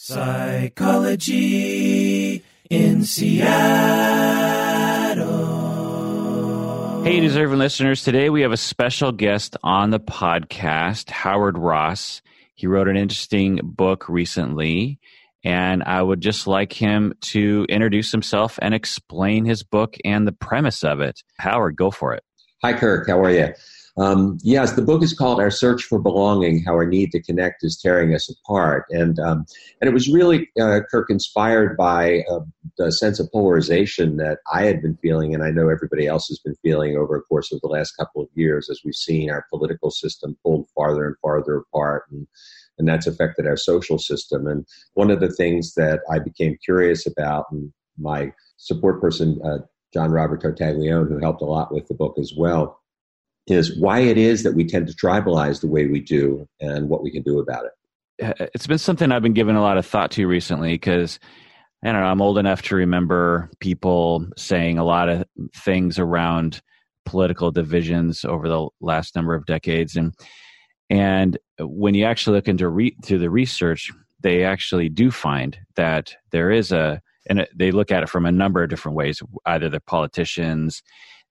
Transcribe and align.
Psychology 0.00 1.24
in 2.70 3.02
Seattle. 3.02 3.42
Hey, 7.02 7.18
deserving 7.18 7.58
listeners. 7.58 8.04
Today 8.04 8.30
we 8.30 8.42
have 8.42 8.52
a 8.52 8.56
special 8.56 9.10
guest 9.10 9.56
on 9.64 9.90
the 9.90 9.98
podcast, 9.98 11.10
Howard 11.10 11.58
Ross. 11.58 12.22
He 12.54 12.68
wrote 12.68 12.86
an 12.86 12.96
interesting 12.96 13.58
book 13.64 14.08
recently, 14.08 15.00
and 15.42 15.82
I 15.82 16.00
would 16.00 16.20
just 16.20 16.46
like 16.46 16.72
him 16.72 17.12
to 17.32 17.66
introduce 17.68 18.12
himself 18.12 18.56
and 18.62 18.74
explain 18.74 19.46
his 19.46 19.64
book 19.64 19.96
and 20.04 20.28
the 20.28 20.32
premise 20.32 20.84
of 20.84 21.00
it. 21.00 21.24
Howard, 21.38 21.74
go 21.74 21.90
for 21.90 22.14
it. 22.14 22.22
Hi, 22.62 22.72
Kirk. 22.72 23.08
How 23.08 23.20
are 23.20 23.32
you? 23.32 23.52
Um, 23.98 24.38
yes, 24.42 24.72
the 24.72 24.82
book 24.82 25.02
is 25.02 25.12
called 25.12 25.40
"Our 25.40 25.50
Search 25.50 25.82
for 25.82 25.98
Belonging: 25.98 26.62
How 26.62 26.74
Our 26.74 26.86
Need 26.86 27.10
to 27.12 27.22
Connect 27.22 27.64
Is 27.64 27.76
Tearing 27.76 28.14
Us 28.14 28.30
Apart," 28.30 28.84
and 28.90 29.18
um, 29.18 29.44
and 29.80 29.88
it 29.88 29.92
was 29.92 30.08
really 30.08 30.48
uh, 30.60 30.80
Kirk 30.88 31.10
inspired 31.10 31.76
by 31.76 32.22
uh, 32.30 32.40
the 32.76 32.92
sense 32.92 33.18
of 33.18 33.30
polarization 33.32 34.16
that 34.18 34.38
I 34.52 34.64
had 34.64 34.80
been 34.82 34.96
feeling, 35.02 35.34
and 35.34 35.42
I 35.42 35.50
know 35.50 35.68
everybody 35.68 36.06
else 36.06 36.28
has 36.28 36.38
been 36.38 36.54
feeling 36.62 36.96
over 36.96 37.16
the 37.16 37.22
course 37.22 37.50
of 37.50 37.60
the 37.60 37.66
last 37.66 37.96
couple 37.96 38.22
of 38.22 38.28
years 38.34 38.70
as 38.70 38.80
we've 38.84 38.94
seen 38.94 39.30
our 39.30 39.44
political 39.50 39.90
system 39.90 40.36
pulled 40.44 40.68
farther 40.76 41.04
and 41.04 41.16
farther 41.20 41.56
apart, 41.56 42.04
and 42.12 42.26
and 42.78 42.86
that's 42.86 43.08
affected 43.08 43.48
our 43.48 43.56
social 43.56 43.98
system. 43.98 44.46
And 44.46 44.64
one 44.94 45.10
of 45.10 45.18
the 45.18 45.32
things 45.32 45.74
that 45.74 46.00
I 46.08 46.20
became 46.20 46.56
curious 46.64 47.04
about, 47.04 47.46
and 47.50 47.72
my 47.98 48.32
support 48.58 49.00
person. 49.00 49.40
Uh, 49.44 49.58
John 49.90 50.10
Robert 50.10 50.42
Tartaglione, 50.42 51.08
who 51.08 51.18
helped 51.18 51.40
a 51.40 51.46
lot 51.46 51.72
with 51.72 51.88
the 51.88 51.94
book 51.94 52.18
as 52.18 52.34
well, 52.36 52.78
is 53.50 53.78
why 53.78 54.00
it 54.00 54.18
is 54.18 54.42
that 54.42 54.54
we 54.54 54.64
tend 54.64 54.88
to 54.88 54.94
tribalize 54.94 55.60
the 55.60 55.68
way 55.68 55.86
we 55.86 56.00
do 56.00 56.46
and 56.60 56.88
what 56.88 57.02
we 57.02 57.10
can 57.10 57.22
do 57.22 57.38
about 57.38 57.64
it. 57.66 57.72
Uh, 58.24 58.46
it's 58.54 58.66
been 58.66 58.78
something 58.78 59.12
I've 59.12 59.22
been 59.22 59.32
giving 59.32 59.56
a 59.56 59.62
lot 59.62 59.78
of 59.78 59.86
thought 59.86 60.10
to 60.12 60.26
recently 60.26 60.74
because 60.74 61.18
I 61.84 61.92
don't 61.92 62.00
know, 62.00 62.08
I'm 62.08 62.20
old 62.20 62.38
enough 62.38 62.62
to 62.62 62.76
remember 62.76 63.50
people 63.60 64.26
saying 64.36 64.78
a 64.78 64.84
lot 64.84 65.08
of 65.08 65.24
things 65.54 65.98
around 65.98 66.60
political 67.06 67.50
divisions 67.50 68.24
over 68.24 68.48
the 68.48 68.68
last 68.80 69.16
number 69.16 69.34
of 69.34 69.46
decades 69.46 69.96
and 69.96 70.14
and 70.90 71.38
when 71.60 71.94
you 71.94 72.04
actually 72.04 72.36
look 72.36 72.48
into 72.48 72.68
re, 72.68 72.94
to 73.02 73.16
the 73.16 73.30
research 73.30 73.90
they 74.20 74.44
actually 74.44 74.90
do 74.90 75.10
find 75.10 75.58
that 75.76 76.14
there 76.32 76.50
is 76.50 76.70
a 76.70 77.00
and 77.30 77.46
they 77.54 77.70
look 77.70 77.90
at 77.90 78.02
it 78.02 78.10
from 78.10 78.26
a 78.26 78.32
number 78.32 78.62
of 78.62 78.68
different 78.68 78.94
ways 78.94 79.22
either 79.46 79.70
the 79.70 79.80
politicians 79.80 80.82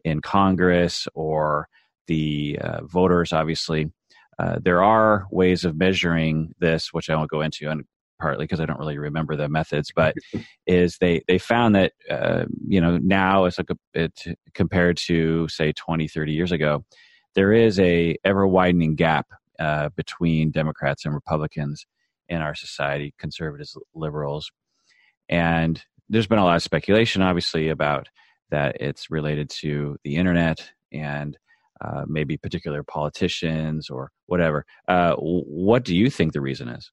in 0.04 0.20
congress 0.20 1.08
or 1.14 1.68
the 2.08 2.60
uh, 2.62 2.86
voters, 2.86 3.34
obviously. 3.34 3.92
Uh, 4.40 4.60
there 4.62 4.84
are 4.84 5.26
ways 5.32 5.66
of 5.66 5.78
measuring 5.78 6.54
this, 6.60 6.94
which 6.94 7.10
I 7.10 7.16
won't 7.16 7.30
go 7.30 7.42
into, 7.42 7.70
and 7.70 7.84
partly 8.20 8.46
because 8.46 8.60
I 8.60 8.66
don't 8.66 8.80
really 8.80 8.98
remember 8.98 9.36
the 9.36 9.50
methods, 9.50 9.92
but 9.96 10.16
is 10.68 10.98
they 11.00 11.22
they 11.28 11.38
found 11.38 11.76
that 11.76 11.94
uh, 12.10 12.46
you 12.68 12.82
know 12.82 12.98
now 12.98 13.46
it's 13.46 13.58
like 13.58 13.70
a 13.70 13.78
bit 13.94 14.14
compared 14.54 14.98
to 15.08 15.48
say 15.48 15.72
20, 15.72 16.08
30 16.08 16.32
years 16.32 16.52
ago, 16.52 16.86
there 17.36 17.52
is 17.52 17.80
a 17.80 18.16
ever 18.24 18.48
widening 18.48 18.96
gap 18.96 19.28
uh, 19.60 19.90
between 19.96 20.52
Democrats 20.52 21.06
and 21.06 21.14
Republicans 21.14 21.86
in 22.30 22.42
our 22.42 22.56
society, 22.56 23.14
conservatives, 23.18 23.78
liberals, 23.96 24.52
and 25.30 25.84
there's 26.10 26.28
been 26.28 26.40
a 26.40 26.46
lot 26.46 26.56
of 26.56 26.64
speculation, 26.64 27.22
obviously, 27.22 27.70
about 27.70 28.08
that 28.50 28.78
it's 28.80 29.12
related 29.12 29.50
to 29.50 29.98
the 30.04 30.16
internet 30.16 30.72
and 30.92 31.38
uh, 31.82 32.04
maybe 32.08 32.38
particular 32.38 32.84
politicians 32.84 33.90
or 33.90 34.12
whatever. 34.28 34.66
Uh, 34.88 35.16
what 35.16 35.84
do 35.84 35.96
you 35.96 36.10
think 36.10 36.34
the 36.34 36.42
reason 36.42 36.68
is? 36.70 36.92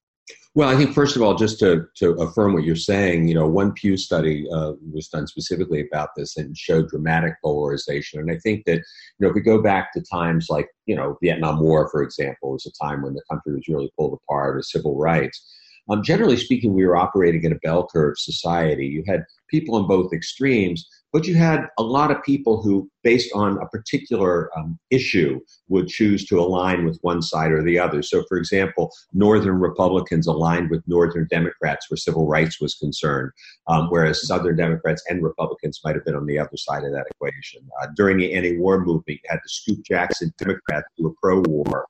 Well, 0.55 0.69
I 0.69 0.77
think 0.77 0.93
first 0.93 1.15
of 1.15 1.21
all, 1.21 1.35
just 1.35 1.59
to, 1.59 1.85
to 1.97 2.11
affirm 2.13 2.53
what 2.53 2.63
you're 2.63 2.77
saying, 2.77 3.27
you 3.27 3.35
know, 3.35 3.45
one 3.45 3.73
Pew 3.73 3.97
study 3.97 4.47
uh, 4.51 4.71
was 4.91 5.09
done 5.09 5.27
specifically 5.27 5.85
about 5.85 6.09
this 6.15 6.37
and 6.37 6.57
showed 6.57 6.89
dramatic 6.89 7.33
polarization. 7.43 8.21
And 8.21 8.31
I 8.31 8.37
think 8.39 8.63
that, 8.65 8.77
you 8.77 9.19
know, 9.19 9.29
if 9.29 9.35
we 9.35 9.41
go 9.41 9.61
back 9.61 9.91
to 9.93 10.01
times 10.01 10.47
like, 10.49 10.67
you 10.85 10.95
know, 10.95 11.17
Vietnam 11.21 11.59
War, 11.59 11.89
for 11.91 12.01
example, 12.01 12.53
was 12.53 12.65
a 12.65 12.83
time 12.83 13.01
when 13.01 13.13
the 13.13 13.21
country 13.29 13.53
was 13.53 13.67
really 13.67 13.91
pulled 13.97 14.17
apart, 14.23 14.57
or 14.57 14.61
civil 14.63 14.97
rights. 14.97 15.45
Um, 15.89 16.01
generally 16.01 16.37
speaking, 16.37 16.73
we 16.73 16.85
were 16.85 16.95
operating 16.95 17.43
in 17.43 17.51
a 17.51 17.59
bell 17.59 17.87
curve 17.91 18.17
society. 18.17 18.87
You 18.87 19.03
had 19.05 19.23
people 19.49 19.75
on 19.75 19.87
both 19.87 20.13
extremes, 20.13 20.87
but 21.15 21.25
you 21.25 21.33
had 21.33 21.69
a 21.77 21.81
lot 21.81 22.11
of 22.11 22.21
people 22.23 22.61
who, 22.61 22.91
based 23.01 23.31
on 23.33 23.57
a 23.59 23.65
particular 23.67 24.49
um, 24.59 24.77
issue, 24.91 25.39
would 25.69 25.87
choose 25.87 26.25
to 26.25 26.37
align 26.37 26.83
with 26.83 26.99
one 27.03 27.21
side 27.21 27.53
or 27.53 27.63
the 27.63 27.79
other. 27.79 28.01
So, 28.01 28.25
for 28.27 28.37
example, 28.37 28.91
Northern 29.13 29.61
Republicans 29.61 30.27
aligned 30.27 30.69
with 30.69 30.83
Northern 30.87 31.25
Democrats 31.31 31.89
where 31.89 31.95
civil 31.95 32.27
rights 32.27 32.59
was 32.59 32.75
concerned, 32.75 33.31
um, 33.69 33.87
whereas 33.87 34.27
Southern 34.27 34.57
Democrats 34.57 35.01
and 35.07 35.23
Republicans 35.23 35.79
might 35.85 35.95
have 35.95 36.03
been 36.03 36.17
on 36.17 36.25
the 36.25 36.37
other 36.37 36.57
side 36.57 36.83
of 36.83 36.91
that 36.91 37.05
equation. 37.09 37.61
Uh, 37.81 37.87
during 37.95 38.17
the 38.17 38.33
anti 38.33 38.57
war 38.57 38.79
movement, 38.79 39.05
you 39.07 39.29
had 39.29 39.39
the 39.41 39.47
Scoop 39.47 39.85
Jackson 39.85 40.33
Democrats 40.37 40.87
who 40.97 41.05
were 41.05 41.15
pro 41.23 41.39
war 41.47 41.87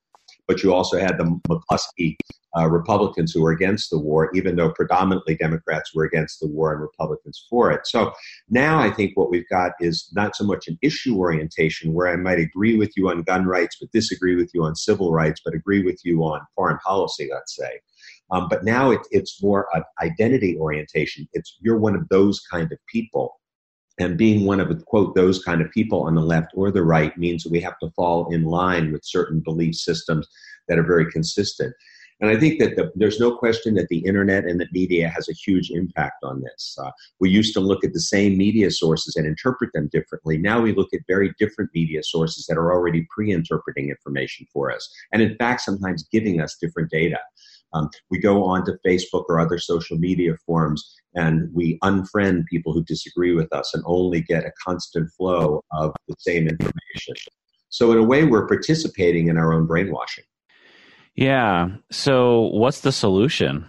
but 0.48 0.64
you 0.64 0.74
also 0.74 1.00
had 1.00 1.18
the 1.18 1.40
McCloskey 1.48 2.16
uh, 2.58 2.68
Republicans 2.68 3.32
who 3.34 3.42
were 3.42 3.52
against 3.52 3.90
the 3.90 4.00
war, 4.00 4.32
even 4.34 4.56
though 4.56 4.72
predominantly 4.72 5.36
Democrats 5.36 5.94
were 5.94 6.06
against 6.06 6.40
the 6.40 6.48
war 6.48 6.72
and 6.72 6.82
Republicans 6.82 7.46
for 7.50 7.72
it. 7.72 7.86
So 7.86 8.14
now 8.50 8.80
I 8.80 8.90
think 8.90 9.12
what 9.16 9.30
we've 9.30 9.48
got 9.50 9.74
is 9.82 10.10
not 10.14 10.36
so 10.36 10.46
much 10.46 10.68
an 10.68 10.78
issue 10.82 11.18
orientation 11.18 11.94
where 11.94 12.08
I 12.08 12.16
might 12.16 12.40
agree 12.40 12.78
with 12.78 12.94
you 12.96 13.10
on 13.10 13.24
gun 13.24 13.46
rights, 13.46 13.78
but 13.80 13.92
disagree 13.92 14.36
with 14.36 14.52
you 14.54 14.64
on 14.64 14.76
civil 14.76 15.12
rights, 15.12 15.42
but 15.44 15.54
agree 15.54 15.84
with 15.84 16.00
you 16.06 16.24
on 16.24 16.42
foreign 16.56 16.78
policy, 16.80 17.30
let's 17.32 17.56
say. 17.56 17.80
Um, 18.32 18.48
but 18.50 18.64
now 18.64 18.92
it, 18.92 19.02
it's 19.12 19.42
more 19.44 19.68
of 19.76 19.84
identity 20.02 20.58
orientation. 20.58 21.28
It's 21.34 21.58
you're 21.62 21.78
one 21.78 21.96
of 21.96 22.08
those 22.10 22.40
kind 22.40 22.72
of 22.72 22.80
people. 22.88 23.40
And 23.98 24.18
being 24.18 24.46
one 24.46 24.60
of, 24.60 24.86
quote, 24.86 25.16
those 25.16 25.44
kind 25.44 25.62
of 25.62 25.72
people 25.72 26.04
on 26.04 26.16
the 26.16 26.22
left 26.22 26.52
or 26.54 26.72
the 26.72 26.84
right 26.84 27.18
means 27.18 27.44
that 27.44 27.52
we 27.52 27.62
have 27.62 27.80
to 27.80 27.90
fall 27.92 28.32
in 28.34 28.44
line 28.44 28.92
with 28.92 29.06
certain 29.06 29.40
belief 29.40 29.76
systems 29.76 30.28
that 30.68 30.78
are 30.78 30.84
very 30.84 31.10
consistent. 31.12 31.74
And 32.22 32.30
I 32.30 32.40
think 32.40 32.60
that 32.60 32.78
the, 32.78 32.92
there's 32.96 33.20
no 33.20 33.36
question 33.36 33.76
that 33.76 33.90
the 33.90 34.00
internet 34.00 34.46
and 34.46 34.60
the 34.60 34.68
media 34.72 35.10
has 35.10 35.28
a 35.28 35.34
huge 35.34 35.70
impact 35.70 36.24
on 36.24 36.42
this. 36.42 36.78
Uh, 36.82 36.92
we 37.20 37.30
used 37.30 37.54
to 37.56 37.60
look 37.60 37.84
at 37.84 37.92
the 37.92 38.00
same 38.00 38.38
media 38.38 38.72
sources 38.72 39.16
and 39.18 39.28
interpret 39.28 39.72
them 39.74 39.90
differently. 39.92 40.38
Now 40.38 40.62
we 40.62 40.74
look 40.74 40.94
at 40.94 41.02
very 41.08 41.34
different 41.40 41.72
media 41.74 42.04
sources 42.04 42.46
that 42.46 42.58
are 42.58 42.72
already 42.72 43.06
pre 43.14 43.32
interpreting 43.32 43.90
information 43.90 44.48
for 44.52 44.72
us. 44.72 44.90
And 45.12 45.22
in 45.22 45.36
fact, 45.36 45.62
sometimes 45.62 46.08
giving 46.10 46.40
us 46.40 46.58
different 46.60 46.90
data. 46.90 47.20
Um, 47.76 47.90
we 48.10 48.18
go 48.18 48.44
on 48.44 48.66
to 48.66 48.78
Facebook 48.86 49.26
or 49.28 49.40
other 49.40 49.60
social 49.60 49.98
media 49.98 50.36
forums 50.46 50.96
and 51.14 51.50
we 51.54 51.78
unfriend 51.84 52.46
people 52.46 52.74
who 52.74 52.84
disagree 52.84 53.34
with 53.34 53.52
us 53.54 53.74
and 53.74 53.84
only 53.86 54.22
get 54.22 54.46
a 54.46 54.52
constant 54.66 55.10
flow 55.12 55.62
of 55.72 55.94
the 56.08 56.16
same 56.20 56.48
information. 56.48 57.16
So, 57.70 57.92
in 57.92 57.98
a 57.98 58.04
way, 58.04 58.24
we're 58.24 58.48
participating 58.48 59.28
in 59.28 59.38
our 59.38 59.54
own 59.54 59.66
brainwashing. 59.66 60.24
Yeah. 61.16 61.70
So, 61.92 62.50
what's 62.54 62.82
the 62.82 62.92
solution? 62.92 63.66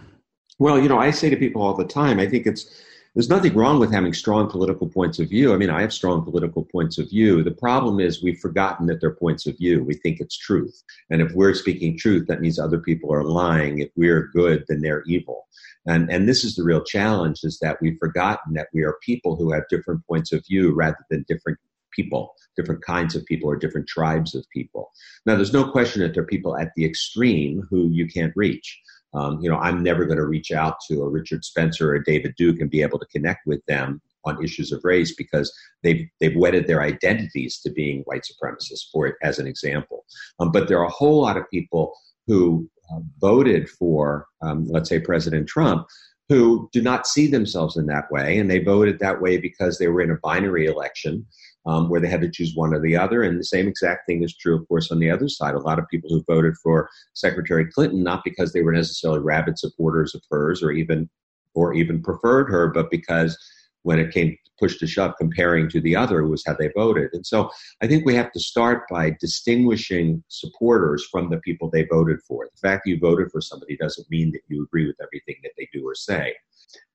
Well, 0.59 0.79
you 0.79 0.89
know, 0.89 0.99
I 0.99 1.11
say 1.11 1.29
to 1.29 1.35
people 1.35 1.61
all 1.61 1.75
the 1.75 1.85
time, 1.85 2.19
I 2.19 2.27
think 2.27 2.47
it's 2.47 2.83
there's 3.17 3.29
nothing 3.29 3.55
wrong 3.55 3.79
with 3.79 3.91
having 3.91 4.13
strong 4.13 4.47
political 4.47 4.87
points 4.87 5.17
of 5.17 5.29
view. 5.29 5.51
I 5.51 5.57
mean, 5.57 5.71
I 5.71 5.81
have 5.81 5.91
strong 5.91 6.23
political 6.23 6.63
points 6.63 6.99
of 6.99 7.09
view. 7.09 7.41
The 7.41 7.49
problem 7.49 7.99
is 7.99 8.21
we've 8.21 8.37
forgotten 8.37 8.85
that 8.85 9.01
they're 9.01 9.09
points 9.09 9.47
of 9.47 9.57
view. 9.57 9.83
We 9.83 9.95
think 9.95 10.19
it's 10.19 10.37
truth. 10.37 10.83
And 11.09 11.19
if 11.19 11.31
we're 11.31 11.55
speaking 11.55 11.97
truth, 11.97 12.27
that 12.27 12.41
means 12.41 12.59
other 12.59 12.77
people 12.77 13.11
are 13.11 13.23
lying. 13.23 13.79
If 13.79 13.89
we're 13.95 14.27
good, 14.35 14.65
then 14.67 14.81
they're 14.81 15.01
evil. 15.07 15.47
And, 15.87 16.11
and 16.11 16.29
this 16.29 16.43
is 16.43 16.53
the 16.53 16.63
real 16.63 16.83
challenge 16.83 17.39
is 17.41 17.57
that 17.57 17.81
we've 17.81 17.97
forgotten 17.97 18.53
that 18.53 18.67
we 18.71 18.83
are 18.83 18.99
people 19.01 19.35
who 19.35 19.51
have 19.51 19.63
different 19.67 20.05
points 20.05 20.31
of 20.31 20.45
view 20.45 20.71
rather 20.75 21.03
than 21.09 21.25
different 21.27 21.57
people, 21.91 22.35
different 22.55 22.85
kinds 22.85 23.15
of 23.15 23.25
people 23.25 23.49
or 23.49 23.55
different 23.55 23.87
tribes 23.87 24.35
of 24.35 24.45
people. 24.53 24.91
Now, 25.25 25.35
there's 25.37 25.53
no 25.53 25.71
question 25.71 26.03
that 26.03 26.13
there 26.13 26.21
are 26.21 26.27
people 26.27 26.55
at 26.55 26.71
the 26.75 26.85
extreme 26.85 27.65
who 27.67 27.89
you 27.89 28.07
can't 28.07 28.33
reach. 28.35 28.79
Um, 29.17 29.39
you 29.41 29.49
know, 29.49 29.57
I'm 29.57 29.81
never 29.81 30.05
going 30.05 30.19
to 30.19 30.25
reach 30.25 30.51
out 30.51 30.77
to 30.89 31.01
a 31.01 31.09
Richard 31.09 31.43
Spencer 31.43 31.91
or 31.91 31.95
a 31.95 32.03
David 32.03 32.35
Duke 32.37 32.59
and 32.59 32.69
be 32.69 32.83
able 32.83 32.99
to 32.99 33.05
connect 33.07 33.47
with 33.47 33.65
them 33.65 34.01
on 34.25 34.43
issues 34.43 34.71
of 34.71 34.83
race 34.83 35.15
because 35.15 35.51
they've 35.83 36.07
they've 36.19 36.35
wedded 36.35 36.67
their 36.67 36.81
identities 36.81 37.59
to 37.61 37.71
being 37.71 38.01
white 38.01 38.23
supremacists. 38.23 38.89
For 38.91 39.07
it 39.07 39.15
as 39.23 39.39
an 39.39 39.47
example, 39.47 40.05
um, 40.39 40.51
but 40.51 40.67
there 40.67 40.79
are 40.79 40.85
a 40.85 40.89
whole 40.89 41.21
lot 41.21 41.37
of 41.37 41.49
people 41.49 41.93
who 42.27 42.69
uh, 42.93 42.99
voted 43.19 43.69
for, 43.69 44.27
um, 44.41 44.67
let's 44.67 44.89
say, 44.89 44.99
President 44.99 45.47
Trump, 45.47 45.87
who 46.29 46.69
do 46.73 46.81
not 46.81 47.07
see 47.07 47.27
themselves 47.27 47.77
in 47.77 47.85
that 47.87 48.11
way, 48.11 48.37
and 48.37 48.51
they 48.51 48.59
voted 48.59 48.99
that 48.99 49.21
way 49.21 49.37
because 49.37 49.77
they 49.77 49.87
were 49.87 50.01
in 50.01 50.11
a 50.11 50.19
binary 50.21 50.65
election 50.65 51.25
um, 51.67 51.89
where 51.89 51.99
they 51.99 52.07
had 52.07 52.21
to 52.21 52.31
choose 52.31 52.55
one 52.55 52.73
or 52.73 52.79
the 52.79 52.95
other. 52.95 53.21
And 53.21 53.37
the 53.37 53.43
same 53.43 53.67
exact 53.67 54.07
thing 54.07 54.23
is 54.23 54.35
true, 54.35 54.55
of 54.55 54.67
course, 54.67 54.89
on 54.89 54.99
the 54.99 55.11
other 55.11 55.27
side. 55.27 55.53
A 55.53 55.59
lot 55.59 55.77
of 55.77 55.87
people 55.89 56.09
who 56.09 56.23
voted 56.23 56.55
for 56.63 56.89
Secretary 57.13 57.69
Clinton, 57.69 58.01
not 58.01 58.23
because 58.23 58.53
they 58.53 58.61
were 58.61 58.71
necessarily 58.71 59.19
rabid 59.19 59.59
supporters 59.59 60.15
of 60.15 60.23
hers 60.31 60.63
or 60.63 60.71
even 60.71 61.09
or 61.53 61.73
even 61.73 62.01
preferred 62.01 62.49
her, 62.49 62.67
but 62.67 62.89
because 62.89 63.37
when 63.83 63.99
it 63.99 64.13
came 64.13 64.37
push 64.59 64.77
to 64.77 64.87
shove 64.87 65.13
comparing 65.19 65.69
to 65.69 65.79
the 65.79 65.95
other 65.95 66.25
was 66.25 66.43
how 66.45 66.53
they 66.53 66.69
voted. 66.75 67.09
And 67.13 67.25
so 67.25 67.49
I 67.81 67.87
think 67.87 68.05
we 68.05 68.15
have 68.15 68.31
to 68.31 68.39
start 68.39 68.83
by 68.89 69.15
distinguishing 69.19 70.23
supporters 70.29 71.05
from 71.11 71.29
the 71.29 71.37
people 71.37 71.69
they 71.69 71.83
voted 71.83 72.19
for. 72.27 72.45
The 72.45 72.67
fact 72.67 72.83
that 72.83 72.89
you 72.89 72.99
voted 72.99 73.31
for 73.31 73.41
somebody 73.41 73.77
doesn't 73.77 74.09
mean 74.09 74.31
that 74.31 74.41
you 74.47 74.63
agree 74.63 74.87
with 74.87 74.97
everything 75.01 75.35
that 75.43 75.51
they 75.57 75.69
do 75.71 75.87
or 75.87 75.95
say. 75.95 76.33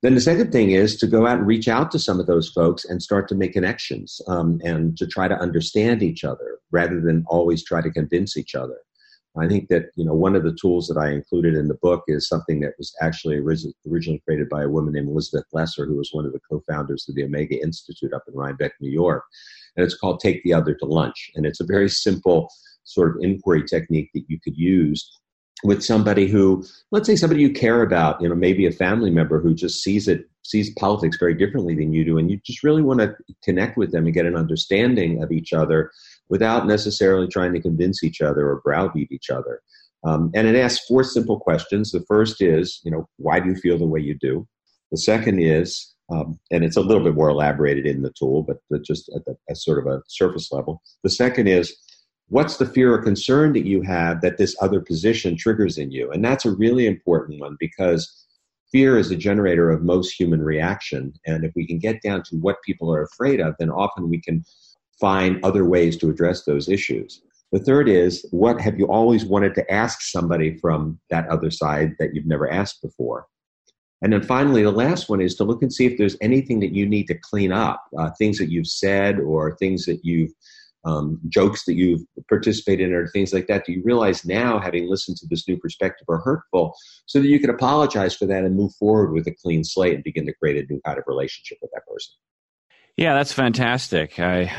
Then 0.03 0.15
the 0.15 0.21
second 0.21 0.51
thing 0.53 0.73
is 0.73 0.97
to 0.97 1.07
go 1.07 1.27
out 1.27 1.39
and 1.39 1.47
reach 1.47 1.69
out 1.69 1.91
to 1.93 1.99
some 1.99 2.19
of 2.19 2.27
those 2.27 2.51
folks 2.51 2.85
and 2.85 3.03
start 3.03 3.29
to 3.29 3.35
make 3.35 3.53
connections 3.53 4.21
um, 4.27 4.61
and 4.65 4.97
to 4.99 5.07
try 5.07 5.29
to 5.29 5.39
understand 5.39 6.03
each 6.03 6.25
other 6.25 6.59
rather 6.71 7.01
than 7.01 7.25
always 7.29 7.65
try 7.65 7.81
to 7.81 7.91
convince 7.91 8.37
each 8.37 8.55
other. 8.55 8.79
I 9.39 9.49
think 9.49 9.69
that 9.69 9.87
you 9.97 10.05
know 10.05 10.13
one 10.13 10.37
of 10.37 10.43
the 10.43 10.57
tools 10.61 10.89
that 10.89 10.99
I 10.99 11.11
included 11.11 11.55
in 11.55 11.69
the 11.69 11.79
book 11.81 12.05
is 12.07 12.29
something 12.29 12.61
that 12.61 12.75
was 12.77 12.95
actually 13.01 13.37
originally 13.37 14.23
created 14.27 14.49
by 14.51 14.63
a 14.63 14.69
woman 14.69 14.93
named 14.93 15.09
Elizabeth 15.09 15.47
Lesser, 15.53 15.87
who 15.87 15.97
was 15.97 16.11
one 16.13 16.27
of 16.27 16.33
the 16.33 16.41
co-founders 16.51 17.09
of 17.09 17.15
the 17.15 17.25
Omega 17.25 17.59
Institute 17.63 18.13
up 18.13 18.25
in 18.29 18.35
Rhinebeck, 18.35 18.73
New 18.81 18.91
York, 18.91 19.25
and 19.77 19.85
it's 19.87 19.97
called 19.97 20.21
"Take 20.21 20.43
the 20.43 20.53
Other 20.53 20.75
to 20.75 20.85
Lunch," 20.85 21.31
and 21.35 21.47
it's 21.47 21.61
a 21.61 21.65
very 21.65 21.89
simple 21.89 22.51
sort 22.85 23.17
of 23.17 23.23
inquiry 23.23 23.65
technique 23.65 24.11
that 24.13 24.25
you 24.29 24.39
could 24.43 24.57
use 24.57 25.21
with 25.65 25.83
somebody 25.83 26.27
who, 26.27 26.65
let's 26.91 27.07
say, 27.07 27.17
somebody 27.17 27.41
you 27.41 27.53
care 27.53 27.83
about, 27.83 28.21
you 28.21 28.29
know, 28.29 28.35
maybe 28.35 28.67
a 28.67 28.73
family 28.73 29.11
member 29.11 29.41
who 29.41 29.55
just 29.55 29.83
sees 29.83 30.09
it 30.09 30.29
sees 30.45 30.75
politics 30.75 31.17
very 31.19 31.35
differently 31.35 31.75
than 31.75 31.93
you 31.93 32.05
do, 32.05 32.19
and 32.19 32.31
you 32.31 32.41
just 32.45 32.65
really 32.65 32.83
want 32.83 33.01
to 33.01 33.15
connect 33.45 33.77
with 33.77 33.93
them 33.93 34.07
and 34.07 34.15
get 34.15 34.27
an 34.27 34.37
understanding 34.37 35.23
of 35.23 35.31
each 35.31 35.53
other 35.53 35.91
without 36.29 36.67
necessarily 36.67 37.29
trying 37.29 37.53
to 37.53 37.61
convince 37.61 38.03
each 38.03 38.21
other 38.21 38.49
or 38.49 38.61
browbeat 38.65 39.13
each 39.13 39.31
other. 39.31 39.61
Um, 40.05 40.33
and 40.35 40.49
it 40.49 40.57
asks 40.57 40.85
four 40.87 41.05
simple 41.05 41.39
questions. 41.39 41.93
The 41.93 42.05
first 42.09 42.43
is, 42.43 42.81
you 42.83 42.91
know, 42.91 43.09
why 43.19 43.39
do 43.39 43.49
you 43.49 43.55
feel 43.55 43.79
the 43.79 43.87
way 43.87 44.01
you 44.01 44.17
do? 44.21 44.49
The 44.91 44.99
second 44.99 45.39
is, 45.41 45.95
um, 46.11 46.41
and 46.51 46.65
it's 46.65 46.77
a 46.77 46.81
little 46.81 47.05
bit 47.05 47.15
more 47.15 47.29
elaborated 47.29 47.87
in 47.87 48.03
the 48.03 48.13
tool, 48.19 48.43
but 48.43 48.59
just 48.83 49.11
at, 49.15 49.25
the, 49.25 49.37
at 49.49 49.57
sort 49.57 49.79
of 49.79 49.87
a 49.87 50.03
surface 50.09 50.51
level. 50.51 50.83
The 51.05 51.11
second 51.11 51.47
is, 51.47 51.77
what's 52.33 52.57
the 52.57 52.65
fear 52.65 52.95
or 52.95 53.03
concern 53.03 53.53
that 53.53 53.67
you 53.67 53.83
have 53.83 54.23
that 54.23 54.39
this 54.39 54.57
other 54.63 54.81
position 54.81 55.37
triggers 55.37 55.77
in 55.77 55.91
you? 55.91 56.11
And 56.11 56.25
that's 56.25 56.47
a 56.47 56.51
really 56.51 56.87
important 56.87 57.39
one 57.41 57.59
because 57.61 58.27
fear 58.73 58.97
is 58.97 59.11
a 59.11 59.17
generator 59.17 59.71
of 59.71 59.83
most 59.83 60.13
human 60.19 60.41
reaction. 60.41 61.13
And 61.27 61.45
if 61.45 61.53
we 61.55 61.67
can 61.67 61.79
get 61.79 62.01
down 62.01 62.23
to 62.23 62.37
what 62.37 62.63
people 62.65 62.91
are 62.91 63.03
afraid 63.03 63.39
of, 63.39 63.55
then 63.59 63.69
often 63.69 64.09
we 64.09 64.19
can 64.19 64.43
find 64.99 65.45
other 65.45 65.67
ways 65.67 65.99
to 65.99 66.09
address 66.09 66.45
those 66.45 66.71
issues. 66.71 67.21
The 67.53 67.59
third 67.59 67.87
is 67.87 68.27
what 68.31 68.63
have 68.63 68.79
you 68.79 68.87
always 68.87 69.27
wanted 69.27 69.55
to 69.57 69.71
ask 69.71 70.01
somebody 70.01 70.57
from 70.57 70.99
that 71.11 71.29
other 71.29 71.51
side 71.51 71.97
that 71.99 72.15
you've 72.15 72.25
never 72.25 72.51
asked 72.51 72.81
before? 72.81 73.27
And 74.01 74.11
then 74.11 74.23
finally, 74.23 74.63
the 74.63 74.71
last 74.71 75.11
one 75.11 75.21
is 75.21 75.35
to 75.35 75.45
look 75.45 75.61
and 75.61 75.73
see 75.73 75.85
if 75.85 75.99
there's 75.99 76.17
anything 76.23 76.61
that 76.61 76.73
you 76.73 76.89
need 76.89 77.09
to 77.09 77.15
clean 77.15 77.53
up, 77.53 77.85
uh, 77.99 78.09
things 78.17 78.39
that 78.39 78.51
you've 78.51 78.69
said 78.69 79.21
or 79.21 79.55
things 79.57 79.85
that 79.85 80.01
you've, 80.03 80.33
um, 80.85 81.21
jokes 81.29 81.65
that 81.65 81.75
you've 81.75 82.03
participated 82.29 82.89
in 82.89 82.95
or 82.95 83.07
things 83.09 83.33
like 83.33 83.47
that. 83.47 83.65
Do 83.65 83.73
you 83.73 83.83
realize 83.85 84.25
now, 84.25 84.59
having 84.59 84.89
listened 84.89 85.17
to 85.19 85.27
this 85.29 85.47
new 85.47 85.57
perspective, 85.57 86.07
are 86.09 86.19
hurtful 86.19 86.75
so 87.07 87.21
that 87.21 87.29
you 87.29 87.39
can 87.39 87.51
apologize 87.51 88.17
for 88.17 88.27
that 88.27 88.45
and 88.45 88.57
move 88.57 88.75
forward 88.75 89.13
with 89.13 89.27
a 89.27 89.35
clean 89.35 89.65
slate 89.65 89.95
and 89.95 90.05
begin 90.05 90.27
to 90.27 90.35
create 90.35 90.63
a 90.63 90.73
new 90.73 90.81
kind 90.85 90.99
of 90.99 91.05
relationship 91.07 91.59
with 91.63 91.71
that 91.73 91.87
person? 91.87 92.15
Yeah, 92.97 93.15
that's 93.15 93.33
fantastic. 93.33 94.19
I, 94.19 94.53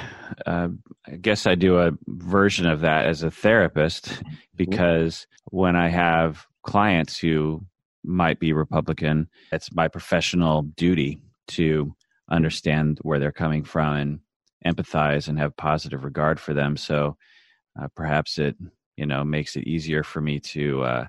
uh, 0.45 0.69
I 1.05 1.15
guess 1.17 1.45
I 1.45 1.55
do 1.55 1.77
a 1.77 1.91
version 2.07 2.65
of 2.65 2.81
that 2.81 3.05
as 3.05 3.21
a 3.21 3.29
therapist 3.29 4.05
mm-hmm. 4.05 4.33
because 4.55 5.27
when 5.45 5.75
I 5.75 5.89
have 5.89 6.47
clients 6.63 7.17
who 7.17 7.65
might 8.03 8.39
be 8.39 8.53
Republican, 8.53 9.29
it's 9.51 9.73
my 9.73 9.87
professional 9.87 10.63
duty 10.63 11.21
to 11.49 11.95
understand 12.29 12.99
where 13.01 13.19
they're 13.19 13.31
coming 13.31 13.63
from 13.63 13.95
and 13.95 14.19
empathize 14.65 15.27
and 15.27 15.37
have 15.39 15.55
positive 15.57 16.03
regard 16.03 16.39
for 16.39 16.53
them. 16.53 16.77
So 16.77 17.17
uh, 17.79 17.87
perhaps 17.95 18.37
it 18.37 18.55
you 18.97 19.05
know 19.05 19.23
makes 19.23 19.55
it 19.55 19.67
easier 19.67 20.03
for 20.03 20.21
me 20.21 20.39
to 20.39 20.83
uh, 20.83 21.05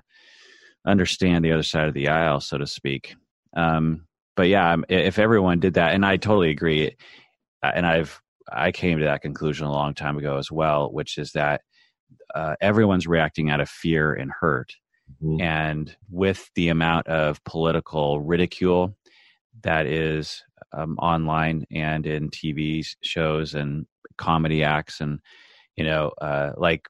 understand 0.85 1.43
the 1.43 1.51
other 1.51 1.63
side 1.63 1.87
of 1.87 1.93
the 1.93 2.09
aisle, 2.09 2.41
so 2.41 2.57
to 2.57 2.67
speak. 2.67 3.15
Um, 3.55 4.07
but 4.35 4.47
yeah, 4.49 4.75
if 4.89 5.17
everyone 5.17 5.59
did 5.59 5.75
that, 5.75 5.93
and 5.93 6.05
I 6.05 6.17
totally 6.17 6.49
agree, 6.49 6.95
uh, 7.63 7.71
and 7.73 7.85
I've 7.85 8.21
I 8.51 8.71
came 8.71 8.99
to 8.99 9.05
that 9.05 9.21
conclusion 9.21 9.65
a 9.65 9.71
long 9.71 9.93
time 9.93 10.17
ago 10.17 10.37
as 10.37 10.51
well, 10.51 10.91
which 10.91 11.17
is 11.17 11.31
that 11.31 11.61
uh, 12.33 12.55
everyone's 12.61 13.07
reacting 13.07 13.49
out 13.49 13.61
of 13.61 13.69
fear 13.69 14.13
and 14.13 14.31
hurt, 14.31 14.75
mm-hmm. 15.23 15.41
and 15.41 15.95
with 16.09 16.49
the 16.55 16.69
amount 16.69 17.07
of 17.07 17.43
political 17.43 18.19
ridicule 18.19 18.95
that 19.63 19.85
is 19.85 20.43
um, 20.73 20.97
online 20.97 21.65
and 21.71 22.05
in 22.05 22.29
TV 22.29 22.85
shows 23.01 23.53
and 23.53 23.85
comedy 24.17 24.63
acts, 24.63 25.01
and 25.01 25.19
you 25.75 25.83
know, 25.83 26.11
uh, 26.21 26.51
like 26.57 26.87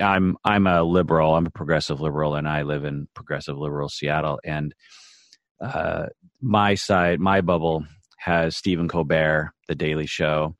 I'm 0.00 0.36
I'm 0.44 0.66
a 0.66 0.82
liberal, 0.82 1.34
I'm 1.34 1.46
a 1.46 1.50
progressive 1.50 2.00
liberal, 2.00 2.34
and 2.34 2.48
I 2.48 2.62
live 2.62 2.84
in 2.84 3.08
progressive 3.14 3.56
liberal 3.56 3.88
Seattle, 3.88 4.40
and 4.44 4.74
uh, 5.60 6.06
my 6.40 6.74
side, 6.74 7.20
my 7.20 7.40
bubble 7.40 7.84
has 8.18 8.56
Stephen 8.56 8.88
Colbert, 8.88 9.52
The 9.68 9.74
Daily 9.74 10.06
Show, 10.06 10.56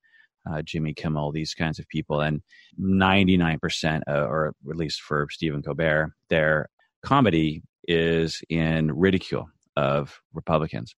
uh, 0.51 0.63
Jimmy 0.63 0.95
Kimmel, 0.95 1.33
these 1.33 1.55
kinds 1.55 1.79
of 1.79 1.89
people, 1.89 2.21
and 2.21 2.43
99%, 2.81 4.03
uh, 4.09 4.13
or 4.13 4.55
at 4.71 4.77
least 4.77 5.01
for 5.01 5.27
Stephen 5.31 5.63
Colbert, 5.63 6.13
their 6.29 6.69
comedy 7.03 7.63
is 7.87 8.43
in 8.49 8.93
ridicule 8.93 9.49
of 9.77 10.21
Republicans, 10.33 10.95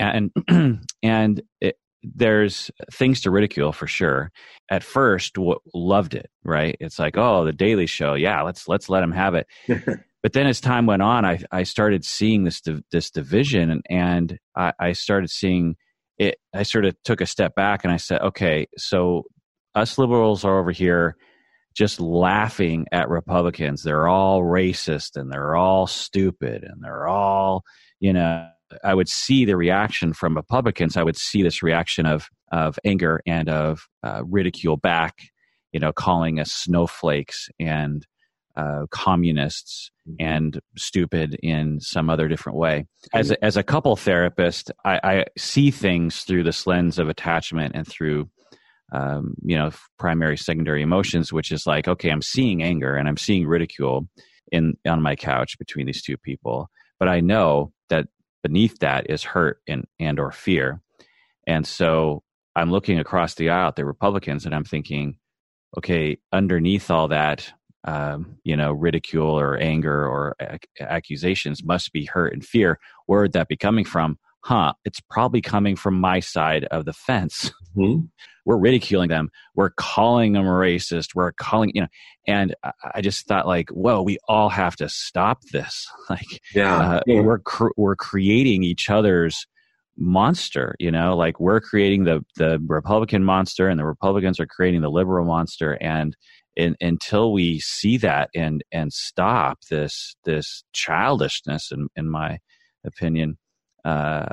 and 0.00 0.30
and 1.02 1.42
it, 1.60 1.76
there's 2.04 2.70
things 2.92 3.22
to 3.22 3.30
ridicule 3.30 3.72
for 3.72 3.86
sure. 3.86 4.30
At 4.70 4.82
first, 4.82 5.34
w- 5.34 5.58
loved 5.74 6.14
it, 6.14 6.30
right? 6.44 6.76
It's 6.80 6.98
like, 6.98 7.16
oh, 7.16 7.44
the 7.44 7.52
Daily 7.52 7.86
Show, 7.86 8.14
yeah, 8.14 8.42
let's 8.42 8.68
let's 8.68 8.88
let 8.88 9.02
him 9.02 9.12
have 9.12 9.34
it. 9.34 9.46
but 10.22 10.32
then 10.32 10.46
as 10.46 10.60
time 10.60 10.86
went 10.86 11.02
on, 11.02 11.24
I 11.24 11.42
I 11.50 11.62
started 11.62 12.04
seeing 12.04 12.44
this 12.44 12.62
this 12.90 13.10
division, 13.10 13.70
and, 13.70 13.82
and 13.88 14.38
I, 14.56 14.72
I 14.78 14.92
started 14.92 15.30
seeing 15.30 15.76
it. 16.18 16.36
I 16.54 16.62
sort 16.62 16.84
of 16.84 16.94
took 17.04 17.20
a 17.20 17.26
step 17.26 17.54
back, 17.54 17.84
and 17.84 17.92
I 17.92 17.96
said, 17.96 18.20
okay, 18.20 18.66
so 18.76 19.24
us 19.74 19.98
liberals 19.98 20.44
are 20.44 20.58
over 20.58 20.72
here 20.72 21.16
just 21.74 22.00
laughing 22.00 22.86
at 22.92 23.08
Republicans. 23.08 23.82
They're 23.82 24.08
all 24.08 24.42
racist, 24.42 25.16
and 25.16 25.32
they're 25.32 25.56
all 25.56 25.86
stupid, 25.86 26.64
and 26.64 26.82
they're 26.82 27.08
all 27.08 27.64
you 28.00 28.12
know. 28.12 28.48
I 28.82 28.94
would 28.94 29.08
see 29.08 29.44
the 29.44 29.56
reaction 29.56 30.12
from 30.12 30.36
Republicans. 30.36 30.96
I 30.96 31.02
would 31.02 31.16
see 31.16 31.42
this 31.42 31.62
reaction 31.62 32.06
of 32.06 32.28
of 32.52 32.78
anger 32.84 33.20
and 33.26 33.48
of 33.48 33.86
uh, 34.02 34.22
ridicule 34.24 34.76
back, 34.76 35.14
you 35.72 35.80
know, 35.80 35.92
calling 35.92 36.38
us 36.38 36.52
snowflakes 36.52 37.48
and 37.58 38.06
uh, 38.56 38.86
communists 38.90 39.90
mm-hmm. 40.08 40.24
and 40.24 40.60
stupid 40.76 41.36
in 41.42 41.80
some 41.80 42.08
other 42.08 42.28
different 42.28 42.56
way. 42.56 42.86
As 43.12 43.32
a, 43.32 43.44
as 43.44 43.56
a 43.56 43.62
couple 43.62 43.96
therapist, 43.96 44.70
I, 44.84 45.00
I 45.02 45.24
see 45.36 45.70
things 45.70 46.20
through 46.20 46.44
this 46.44 46.66
lens 46.66 46.98
of 46.98 47.08
attachment 47.08 47.74
and 47.74 47.86
through 47.86 48.30
um, 48.92 49.34
you 49.42 49.56
know 49.56 49.70
primary 49.98 50.36
secondary 50.36 50.82
emotions, 50.82 51.32
which 51.32 51.50
is 51.50 51.66
like 51.66 51.88
okay, 51.88 52.10
I'm 52.10 52.22
seeing 52.22 52.62
anger 52.62 52.94
and 52.94 53.08
I'm 53.08 53.16
seeing 53.16 53.46
ridicule 53.46 54.08
in 54.52 54.74
on 54.86 55.02
my 55.02 55.16
couch 55.16 55.58
between 55.58 55.86
these 55.86 56.02
two 56.02 56.16
people, 56.16 56.70
but 57.00 57.08
I 57.08 57.20
know 57.20 57.72
that 57.88 58.06
beneath 58.44 58.78
that 58.78 59.10
is 59.10 59.24
hurt 59.24 59.58
and 59.66 59.86
and 59.98 60.20
or 60.20 60.30
fear, 60.30 60.80
and 61.48 61.66
so 61.66 62.22
I'm 62.54 62.70
looking 62.70 63.00
across 63.00 63.34
the 63.34 63.50
aisle 63.50 63.68
at 63.68 63.76
the 63.76 63.84
Republicans 63.84 64.46
and 64.46 64.54
I'm 64.54 64.64
thinking, 64.64 65.16
okay, 65.76 66.18
underneath 66.32 66.92
all 66.92 67.08
that 67.08 67.52
um, 67.84 68.38
you 68.44 68.56
know, 68.56 68.72
ridicule 68.72 69.38
or 69.38 69.56
anger 69.56 70.06
or 70.06 70.34
ac- 70.40 70.60
accusations 70.80 71.62
must 71.62 71.92
be 71.92 72.06
hurt 72.06 72.32
and 72.32 72.44
fear. 72.44 72.78
Where 73.06 73.22
would 73.22 73.32
that 73.32 73.48
be 73.48 73.56
coming 73.56 73.84
from? 73.84 74.18
Huh, 74.44 74.74
it's 74.84 75.00
probably 75.00 75.40
coming 75.40 75.74
from 75.74 75.98
my 75.98 76.20
side 76.20 76.64
of 76.64 76.84
the 76.84 76.92
fence. 76.92 77.50
Mm-hmm. 77.74 78.04
We're 78.44 78.58
ridiculing 78.58 79.08
them. 79.08 79.30
We're 79.54 79.70
calling 79.70 80.34
them 80.34 80.44
racist. 80.44 81.14
We're 81.14 81.32
calling, 81.32 81.72
you 81.74 81.80
know, 81.80 81.88
and 82.28 82.54
I 82.94 83.00
just 83.00 83.26
thought 83.26 83.46
like, 83.46 83.70
whoa, 83.70 84.02
we 84.02 84.18
all 84.28 84.50
have 84.50 84.76
to 84.76 84.88
stop 84.88 85.40
this. 85.52 85.86
Like, 86.10 86.42
yeah, 86.54 86.76
uh, 86.76 87.00
yeah. 87.06 87.20
we're, 87.22 87.38
cr- 87.38 87.72
we're 87.78 87.96
creating 87.96 88.62
each 88.62 88.90
other's 88.90 89.46
monster 89.96 90.74
you 90.80 90.90
know 90.90 91.16
like 91.16 91.38
we're 91.38 91.60
creating 91.60 92.02
the 92.02 92.20
the 92.34 92.60
republican 92.66 93.22
monster 93.22 93.68
and 93.68 93.78
the 93.78 93.84
republicans 93.84 94.40
are 94.40 94.46
creating 94.46 94.80
the 94.80 94.90
liberal 94.90 95.24
monster 95.24 95.78
and 95.80 96.16
in, 96.56 96.74
until 96.80 97.32
we 97.32 97.60
see 97.60 97.96
that 97.96 98.28
and 98.34 98.64
and 98.72 98.92
stop 98.92 99.60
this 99.70 100.16
this 100.24 100.64
childishness 100.72 101.70
in 101.70 101.86
in 101.94 102.10
my 102.10 102.38
opinion 102.84 103.38
uh, 103.84 104.26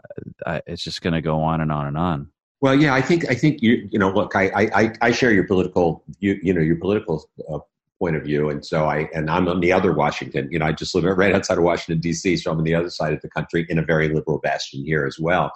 it's 0.67 0.83
just 0.83 1.01
going 1.01 1.13
to 1.13 1.21
go 1.21 1.41
on 1.41 1.61
and 1.61 1.71
on 1.71 1.87
and 1.87 1.97
on 1.97 2.29
well 2.61 2.75
yeah 2.75 2.93
i 2.93 3.01
think 3.01 3.29
i 3.29 3.35
think 3.35 3.61
you 3.61 3.87
you 3.91 3.99
know 3.99 4.11
look 4.11 4.35
i 4.35 4.51
i 4.55 4.91
i 5.01 5.11
share 5.11 5.31
your 5.31 5.45
political 5.45 6.03
you 6.19 6.39
you 6.41 6.53
know 6.53 6.61
your 6.61 6.77
political 6.77 7.23
uh, 7.51 7.59
point 7.99 8.15
of 8.15 8.23
view 8.23 8.49
and 8.49 8.65
so 8.65 8.85
i 8.85 9.07
and 9.13 9.29
i'm 9.29 9.47
on 9.47 9.59
the 9.59 9.71
other 9.71 9.93
washington 9.93 10.47
you 10.51 10.59
know 10.59 10.65
i 10.65 10.71
just 10.71 10.95
live 10.95 11.03
right 11.17 11.35
outside 11.35 11.57
of 11.57 11.63
washington 11.63 12.01
dc 12.01 12.39
so 12.39 12.51
i'm 12.51 12.57
on 12.57 12.63
the 12.63 12.75
other 12.75 12.89
side 12.89 13.13
of 13.13 13.21
the 13.21 13.29
country 13.29 13.65
in 13.69 13.77
a 13.77 13.83
very 13.83 14.07
liberal 14.09 14.39
bastion 14.39 14.83
here 14.83 15.05
as 15.05 15.19
well 15.19 15.51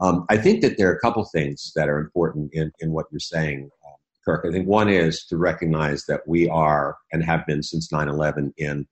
Um, 0.00 0.24
I 0.30 0.38
think 0.38 0.62
that 0.62 0.78
there 0.78 0.88
are 0.90 0.94
a 0.94 1.00
couple 1.00 1.24
things 1.24 1.72
that 1.76 1.88
are 1.88 1.98
important 1.98 2.54
in, 2.54 2.72
in 2.80 2.92
what 2.92 3.06
you're 3.10 3.20
saying, 3.20 3.70
uh, 3.86 3.96
Kirk. 4.24 4.46
I 4.48 4.52
think 4.52 4.66
one 4.66 4.88
is 4.88 5.24
to 5.26 5.36
recognize 5.36 6.06
that 6.06 6.26
we 6.26 6.48
are 6.48 6.96
and 7.12 7.22
have 7.22 7.46
been 7.46 7.62
since 7.62 7.92
9 7.92 8.08
11 8.08 8.54
in 8.56 8.86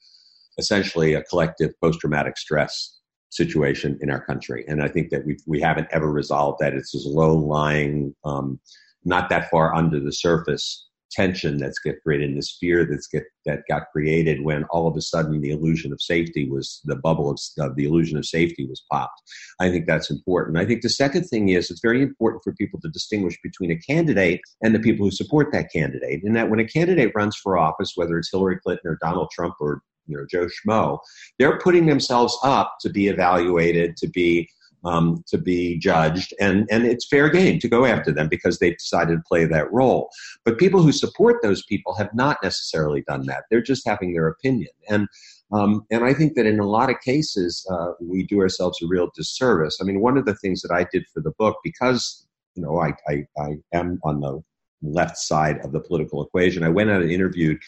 essentially 0.58 1.14
a 1.14 1.22
collective 1.22 1.72
post 1.80 2.00
traumatic 2.00 2.36
stress 2.36 2.97
situation 3.30 3.98
in 4.00 4.10
our 4.10 4.24
country. 4.24 4.64
And 4.68 4.82
I 4.82 4.88
think 4.88 5.10
that 5.10 5.26
we, 5.26 5.38
we 5.46 5.60
haven't 5.60 5.88
ever 5.90 6.10
resolved 6.10 6.58
that. 6.60 6.74
It's 6.74 6.92
this 6.92 7.06
low 7.06 7.34
lying, 7.34 8.14
um, 8.24 8.60
not 9.04 9.28
that 9.30 9.50
far 9.50 9.74
under 9.74 10.00
the 10.00 10.12
surface 10.12 10.88
tension 11.10 11.58
that's 11.58 11.78
get 11.78 12.02
created 12.02 12.28
and 12.28 12.38
this 12.38 12.56
fear 12.60 12.84
that's 12.84 13.06
get 13.06 13.24
that 13.46 13.62
got 13.68 13.84
created 13.92 14.44
when 14.44 14.64
all 14.64 14.86
of 14.86 14.96
a 14.96 15.00
sudden 15.00 15.40
the 15.40 15.50
illusion 15.50 15.92
of 15.92 16.02
safety 16.02 16.48
was 16.48 16.80
the 16.84 16.96
bubble 16.96 17.30
of, 17.30 17.38
of 17.58 17.76
the 17.76 17.84
illusion 17.84 18.18
of 18.18 18.26
safety 18.26 18.66
was 18.66 18.84
popped. 18.90 19.20
I 19.60 19.70
think 19.70 19.86
that's 19.86 20.10
important. 20.10 20.58
I 20.58 20.66
think 20.66 20.82
the 20.82 20.90
second 20.90 21.24
thing 21.24 21.48
is 21.48 21.70
it's 21.70 21.80
very 21.80 22.02
important 22.02 22.42
for 22.44 22.52
people 22.54 22.80
to 22.80 22.90
distinguish 22.90 23.38
between 23.42 23.70
a 23.70 23.78
candidate 23.78 24.40
and 24.62 24.74
the 24.74 24.80
people 24.80 25.06
who 25.06 25.10
support 25.10 25.50
that 25.52 25.72
candidate. 25.72 26.22
And 26.24 26.36
that 26.36 26.50
when 26.50 26.60
a 26.60 26.66
candidate 26.66 27.12
runs 27.14 27.36
for 27.36 27.56
office, 27.56 27.92
whether 27.94 28.18
it's 28.18 28.30
Hillary 28.30 28.58
Clinton 28.62 28.90
or 28.90 28.98
Donald 29.00 29.30
Trump 29.32 29.54
or 29.60 29.82
you 30.08 30.16
know 30.16 30.26
Joe 30.30 30.46
Schmo, 30.46 30.98
they're 31.38 31.58
putting 31.58 31.86
themselves 31.86 32.36
up 32.42 32.76
to 32.80 32.88
be 32.88 33.08
evaluated, 33.08 33.96
to 33.98 34.08
be 34.08 34.48
um, 34.84 35.24
to 35.28 35.38
be 35.38 35.78
judged, 35.78 36.32
and 36.40 36.66
and 36.70 36.86
it's 36.86 37.06
fair 37.06 37.28
game 37.28 37.58
to 37.60 37.68
go 37.68 37.84
after 37.84 38.12
them 38.12 38.28
because 38.28 38.58
they've 38.58 38.76
decided 38.76 39.16
to 39.16 39.22
play 39.26 39.44
that 39.44 39.72
role. 39.72 40.10
But 40.44 40.58
people 40.58 40.82
who 40.82 40.92
support 40.92 41.42
those 41.42 41.64
people 41.64 41.94
have 41.94 42.12
not 42.14 42.38
necessarily 42.42 43.02
done 43.02 43.26
that. 43.26 43.44
They're 43.50 43.60
just 43.60 43.86
having 43.86 44.12
their 44.12 44.28
opinion, 44.28 44.70
and 44.88 45.08
um, 45.52 45.84
and 45.90 46.04
I 46.04 46.14
think 46.14 46.34
that 46.34 46.46
in 46.46 46.60
a 46.60 46.68
lot 46.68 46.90
of 46.90 47.00
cases 47.00 47.66
uh, 47.70 47.92
we 48.00 48.24
do 48.24 48.40
ourselves 48.40 48.80
a 48.82 48.86
real 48.86 49.10
disservice. 49.14 49.78
I 49.80 49.84
mean, 49.84 50.00
one 50.00 50.16
of 50.16 50.26
the 50.26 50.36
things 50.36 50.62
that 50.62 50.72
I 50.72 50.86
did 50.92 51.04
for 51.12 51.20
the 51.20 51.32
book 51.38 51.58
because 51.64 52.26
you 52.54 52.62
know 52.62 52.80
I 52.80 52.92
I, 53.08 53.26
I 53.38 53.56
am 53.72 53.98
on 54.04 54.20
the 54.20 54.42
left 54.82 55.18
side 55.18 55.58
of 55.64 55.72
the 55.72 55.80
political 55.80 56.24
equation. 56.24 56.62
I 56.62 56.68
went 56.68 56.90
out 56.90 57.02
and 57.02 57.10
interviewed 57.10 57.58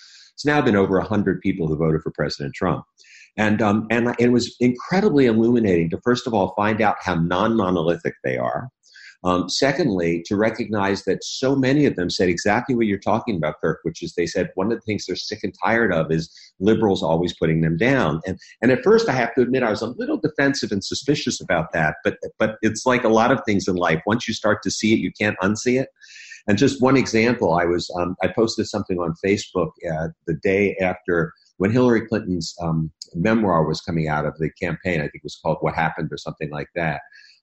it's 0.40 0.47
now 0.47 0.62
been 0.62 0.75
over 0.75 0.99
100 0.99 1.42
people 1.42 1.68
who 1.68 1.76
voted 1.76 2.00
for 2.00 2.11
President 2.12 2.54
Trump. 2.54 2.87
And, 3.37 3.61
um, 3.61 3.87
and 3.90 4.14
it 4.18 4.32
was 4.32 4.56
incredibly 4.59 5.26
illuminating 5.26 5.90
to, 5.90 6.00
first 6.02 6.26
of 6.26 6.32
all, 6.32 6.54
find 6.56 6.80
out 6.80 6.97
how 6.99 7.14
non 7.14 7.59
monolithic 7.59 8.14
they 8.25 8.38
are. 8.38 8.70
Um, 9.23 9.50
secondly, 9.50 10.23
to 10.25 10.37
recognize 10.37 11.04
that 11.04 11.23
so 11.23 11.54
many 11.54 11.85
of 11.85 11.97
them 11.97 12.09
said 12.09 12.30
exactly 12.30 12.75
what 12.75 12.87
you're 12.87 12.99
talking 12.99 13.37
about, 13.37 13.61
Kirk, 13.61 13.80
which 13.82 14.02
is 14.02 14.14
they 14.14 14.25
said 14.25 14.49
one 14.54 14.73
of 14.73 14.78
the 14.78 14.85
things 14.87 15.04
they're 15.04 15.14
sick 15.14 15.40
and 15.42 15.54
tired 15.62 15.92
of 15.92 16.11
is 16.11 16.35
liberals 16.59 17.02
always 17.02 17.37
putting 17.37 17.61
them 17.61 17.76
down. 17.76 18.23
And 18.26 18.38
and 18.62 18.73
at 18.73 18.82
first, 18.82 19.11
I 19.11 19.12
have 19.12 19.35
to 19.35 19.42
admit, 19.42 19.62
I 19.62 19.68
was 19.68 19.82
a 19.82 19.88
little 19.88 20.16
defensive 20.16 20.73
and 20.73 20.82
suspicious 20.82 21.38
about 21.38 21.73
that. 21.75 21.97
But 22.02 22.16
but 22.38 22.56
it's 22.62 22.87
like 22.87 23.04
a 23.04 23.09
lot 23.09 23.30
of 23.30 23.42
things 23.44 23.68
in 23.68 23.76
life. 23.76 24.00
Once 24.06 24.26
you 24.26 24.32
start 24.32 24.62
to 24.62 24.70
see 24.70 24.94
it, 24.94 25.00
you 25.00 25.12
can't 25.12 25.37
unsee 25.42 25.78
it. 25.78 25.90
And 26.49 26.59
just 26.59 26.82
one 26.82 26.97
example, 26.97 27.54
I 27.54 27.64
was 27.64 27.90
um, 27.99 28.16
I 28.23 28.28
posted 28.28 28.66
something 28.66 28.99
on 28.99 29.14
Facebook 29.25 29.70
uh, 29.92 30.09
the 30.26 30.35
day 30.42 30.76
after 30.80 31.32
when 31.59 31.70
Hillary 31.70 32.06
Clinton's 32.06 32.54
um, 32.62 32.90
memoir 33.14 33.66
was 33.66 33.80
coming 33.80 34.09
out 34.09 34.26
of 34.26 34.37
the 34.38 34.50
campaign. 34.61 35.00
I 35.00 35.04
think 35.04 35.16
it 35.16 35.25
was 35.25 35.38
called 35.42 35.59
"What 35.61 35.75
Happened" 35.75 36.11
or 36.12 36.18
something 36.18 36.50
like 36.50 36.68
that. 36.75 37.00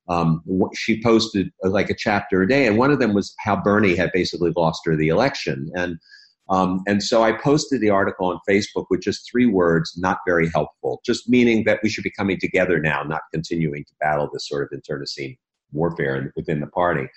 Um, 0.10 0.42
she 0.74 1.02
posted 1.02 1.52
uh, 1.64 1.70
like 1.70 1.90
a 1.90 1.96
chapter 1.96 2.42
a 2.42 2.48
day, 2.48 2.66
and 2.66 2.78
one 2.78 2.92
of 2.92 3.00
them 3.00 3.14
was 3.14 3.34
how 3.40 3.62
Bernie 3.62 3.96
had 3.96 4.12
basically 4.14 4.54
lost 4.56 4.82
her 4.86 4.96
the 4.96 5.10
election, 5.10 5.70
and 5.76 5.98
um, 6.50 6.82
and 6.88 7.04
so 7.04 7.24
I 7.24 7.34
posted 7.34 7.82
the 7.82 7.90
article 7.90 8.28
on 8.28 8.40
Facebook 8.50 8.86
with 8.90 9.02
just 9.02 9.30
three 9.30 9.46
words, 9.46 9.94
not 9.98 10.20
very 10.26 10.50
helpful, 10.50 11.02
just 11.06 11.28
meaning 11.28 11.66
that 11.66 11.80
we 11.84 11.90
should 11.90 12.04
be 12.04 12.12
coming 12.12 12.40
together 12.40 12.80
now, 12.80 13.04
not 13.04 13.22
continuing 13.34 13.84
to 13.84 13.94
battle 14.00 14.30
this 14.32 14.48
sort 14.48 14.64
of 14.64 14.70
internecine 14.74 15.38
warfare 15.74 16.32
within 16.36 16.62
the 16.62 16.68
party. 16.68 17.10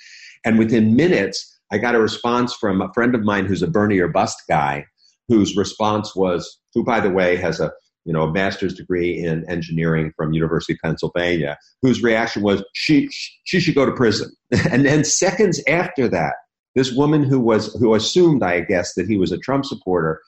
And 0.45 0.59
within 0.59 0.97
minutes, 0.97 1.60
I 1.73 1.79
got 1.79 1.95
a 1.95 2.01
response 2.01 2.55
from 2.55 2.81
a 2.81 2.93
friend 2.93 3.15
of 3.15 3.23
mine 3.23 3.47
who's 3.47 3.63
a 3.63 3.69
Bernie 3.69 3.99
or 3.99 4.09
bust 4.09 4.43
guy, 4.49 4.87
whose 5.29 5.57
response 5.57 6.17
was, 6.17 6.59
who 6.75 6.85
by 6.85 7.01
the 7.01 7.11
way 7.11 7.37
has 7.37 7.61
a 7.61 7.73
you 8.05 8.13
know 8.13 8.23
a 8.23 8.33
master's 8.33 8.75
degree 8.75 9.19
in 9.19 9.49
engineering 9.49 10.13
from 10.17 10.33
University 10.33 10.73
of 10.73 10.79
Pennsylvania, 10.83 11.59
whose 11.83 12.03
reaction 12.03 12.43
was 12.43 12.65
she 12.75 13.09
she 13.45 13.61
should 13.61 13.75
go 13.75 13.87
to 13.87 13.93
prison. 13.93 14.31
and 14.71 14.85
then 14.85 15.05
seconds 15.05 15.63
after 15.69 16.09
that, 16.09 16.35
this 16.75 16.93
woman 16.93 17.23
who 17.23 17.39
was 17.39 17.73
who 17.75 17.95
assumed, 17.95 18.43
I 18.43 18.61
guess, 18.61 18.95
that 18.95 19.07
he 19.07 19.17
was 19.17 19.33
a 19.33 19.39
Trump 19.39 19.65
supporter, 19.65 20.21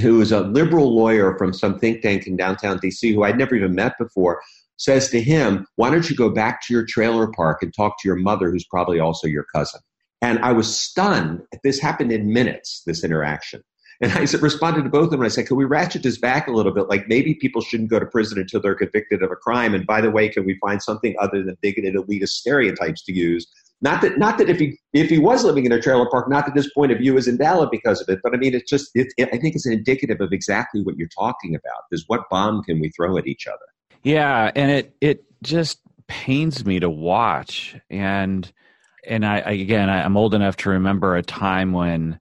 who 0.00 0.20
is 0.20 0.32
a 0.32 0.40
liberal 0.40 0.94
lawyer 0.94 1.36
from 1.38 1.52
some 1.52 1.78
think 1.78 2.02
tank 2.02 2.26
in 2.26 2.36
downtown 2.36 2.78
DC, 2.78 3.14
who 3.14 3.22
I'd 3.22 3.38
never 3.38 3.54
even 3.54 3.74
met 3.74 3.92
before, 3.98 4.40
says 4.76 5.08
to 5.10 5.20
him, 5.20 5.66
"Why 5.76 5.90
don't 5.90 6.08
you 6.10 6.16
go 6.16 6.30
back 6.30 6.66
to 6.66 6.74
your 6.74 6.84
trailer 6.84 7.28
park 7.28 7.62
and 7.62 7.72
talk 7.72 8.00
to 8.00 8.08
your 8.08 8.16
mother, 8.16 8.50
who's 8.50 8.66
probably 8.66 8.98
also 8.98 9.28
your 9.28 9.46
cousin?" 9.54 9.80
And 10.22 10.38
I 10.40 10.52
was 10.52 10.76
stunned. 10.76 11.42
This 11.64 11.78
happened 11.78 12.12
in 12.12 12.32
minutes, 12.32 12.82
this 12.86 13.02
interaction. 13.04 13.62
And 14.02 14.12
I 14.12 14.20
responded 14.40 14.84
to 14.84 14.88
both 14.88 15.04
of 15.06 15.10
them. 15.10 15.22
I 15.22 15.28
said, 15.28 15.46
"Can 15.46 15.58
we 15.58 15.66
ratchet 15.66 16.02
this 16.02 16.18
back 16.18 16.48
a 16.48 16.52
little 16.52 16.72
bit? 16.72 16.88
Like 16.88 17.06
maybe 17.06 17.34
people 17.34 17.60
shouldn't 17.60 17.90
go 17.90 17.98
to 17.98 18.06
prison 18.06 18.38
until 18.38 18.60
they're 18.60 18.74
convicted 18.74 19.22
of 19.22 19.30
a 19.30 19.36
crime. 19.36 19.74
And 19.74 19.86
by 19.86 20.00
the 20.00 20.10
way, 20.10 20.28
can 20.30 20.46
we 20.46 20.58
find 20.58 20.82
something 20.82 21.14
other 21.20 21.42
than 21.42 21.56
bigoted 21.60 21.94
elitist 21.94 22.30
stereotypes 22.30 23.04
to 23.04 23.12
use? 23.12 23.46
Not 23.82 24.02
that, 24.02 24.18
not 24.18 24.38
that 24.38 24.48
if 24.48 24.58
he 24.58 24.78
if 24.92 25.08
he 25.08 25.18
was 25.18 25.44
living 25.44 25.66
in 25.66 25.72
a 25.72 25.80
trailer 25.80 26.08
park, 26.08 26.28
not 26.30 26.46
that 26.46 26.54
this 26.54 26.70
point 26.72 26.92
of 26.92 26.98
view 26.98 27.16
is 27.16 27.28
invalid 27.28 27.70
because 27.70 28.00
of 28.00 28.08
it. 28.08 28.20
But 28.22 28.34
I 28.34 28.38
mean, 28.38 28.54
it's 28.54 28.68
just, 28.68 28.90
it, 28.94 29.12
it, 29.16 29.28
I 29.32 29.38
think 29.38 29.54
it's 29.54 29.66
indicative 29.66 30.20
of 30.20 30.32
exactly 30.32 30.82
what 30.82 30.96
you're 30.96 31.08
talking 31.08 31.54
about. 31.54 31.84
Is 31.90 32.04
what 32.06 32.28
bomb 32.30 32.62
can 32.62 32.80
we 32.80 32.90
throw 32.90 33.16
at 33.16 33.26
each 33.26 33.46
other? 33.46 33.58
Yeah, 34.02 34.50
and 34.54 34.70
it 34.70 34.96
it 35.00 35.24
just 35.42 35.80
pains 36.08 36.64
me 36.64 36.80
to 36.80 36.90
watch 36.90 37.76
and 37.88 38.50
and 39.06 39.24
I, 39.24 39.40
I 39.40 39.50
again, 39.52 39.88
I, 39.88 40.04
am 40.04 40.16
old 40.16 40.34
enough 40.34 40.56
to 40.58 40.70
remember 40.70 41.16
a 41.16 41.22
time 41.22 41.72
when, 41.72 42.20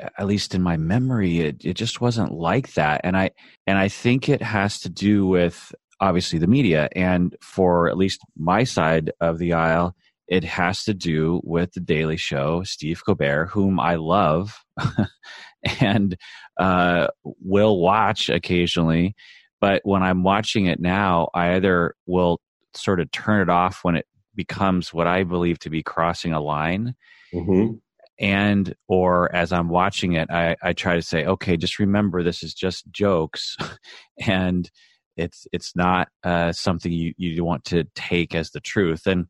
at 0.00 0.26
least 0.26 0.54
in 0.54 0.62
my 0.62 0.76
memory, 0.76 1.40
it, 1.40 1.64
it 1.64 1.74
just 1.74 2.00
wasn't 2.00 2.32
like 2.32 2.74
that. 2.74 3.00
And 3.04 3.16
I 3.16 3.30
and 3.66 3.78
I 3.78 3.88
think 3.88 4.28
it 4.28 4.42
has 4.42 4.80
to 4.80 4.88
do 4.88 5.26
with 5.26 5.74
obviously 6.00 6.38
the 6.38 6.46
media, 6.46 6.88
and 6.94 7.36
for 7.40 7.88
at 7.88 7.96
least 7.96 8.20
my 8.36 8.64
side 8.64 9.10
of 9.20 9.38
the 9.38 9.52
aisle, 9.52 9.96
it 10.28 10.44
has 10.44 10.84
to 10.84 10.94
do 10.94 11.40
with 11.42 11.72
the 11.72 11.80
Daily 11.80 12.16
Show, 12.16 12.62
Steve 12.62 13.02
Colbert, 13.04 13.46
whom 13.46 13.80
I 13.80 13.96
love 13.96 14.62
and 15.80 16.16
uh, 16.58 17.08
will 17.24 17.80
watch 17.80 18.28
occasionally. 18.28 19.14
But 19.60 19.80
when 19.84 20.02
I'm 20.02 20.22
watching 20.22 20.66
it 20.66 20.80
now, 20.80 21.30
I 21.34 21.54
either 21.54 21.94
will 22.06 22.40
sort 22.74 23.00
of 23.00 23.10
turn 23.10 23.40
it 23.40 23.50
off 23.50 23.80
when 23.82 23.96
it 23.96 24.06
becomes 24.38 24.94
what 24.94 25.08
I 25.08 25.24
believe 25.24 25.58
to 25.58 25.68
be 25.68 25.82
crossing 25.82 26.32
a 26.32 26.40
line. 26.40 26.94
Mm-hmm. 27.34 27.74
And, 28.20 28.74
or 28.86 29.34
as 29.34 29.52
I'm 29.52 29.68
watching 29.68 30.12
it, 30.12 30.30
I, 30.30 30.54
I 30.62 30.72
try 30.72 30.94
to 30.94 31.02
say, 31.02 31.26
okay, 31.26 31.56
just 31.56 31.80
remember 31.80 32.22
this 32.22 32.44
is 32.44 32.54
just 32.54 32.90
jokes. 32.92 33.56
and 34.26 34.70
it's, 35.16 35.48
it's 35.52 35.74
not 35.74 36.08
uh, 36.22 36.52
something 36.52 36.92
you, 36.92 37.12
you 37.16 37.44
want 37.44 37.64
to 37.66 37.84
take 37.96 38.34
as 38.36 38.50
the 38.50 38.60
truth. 38.60 39.06
And, 39.06 39.26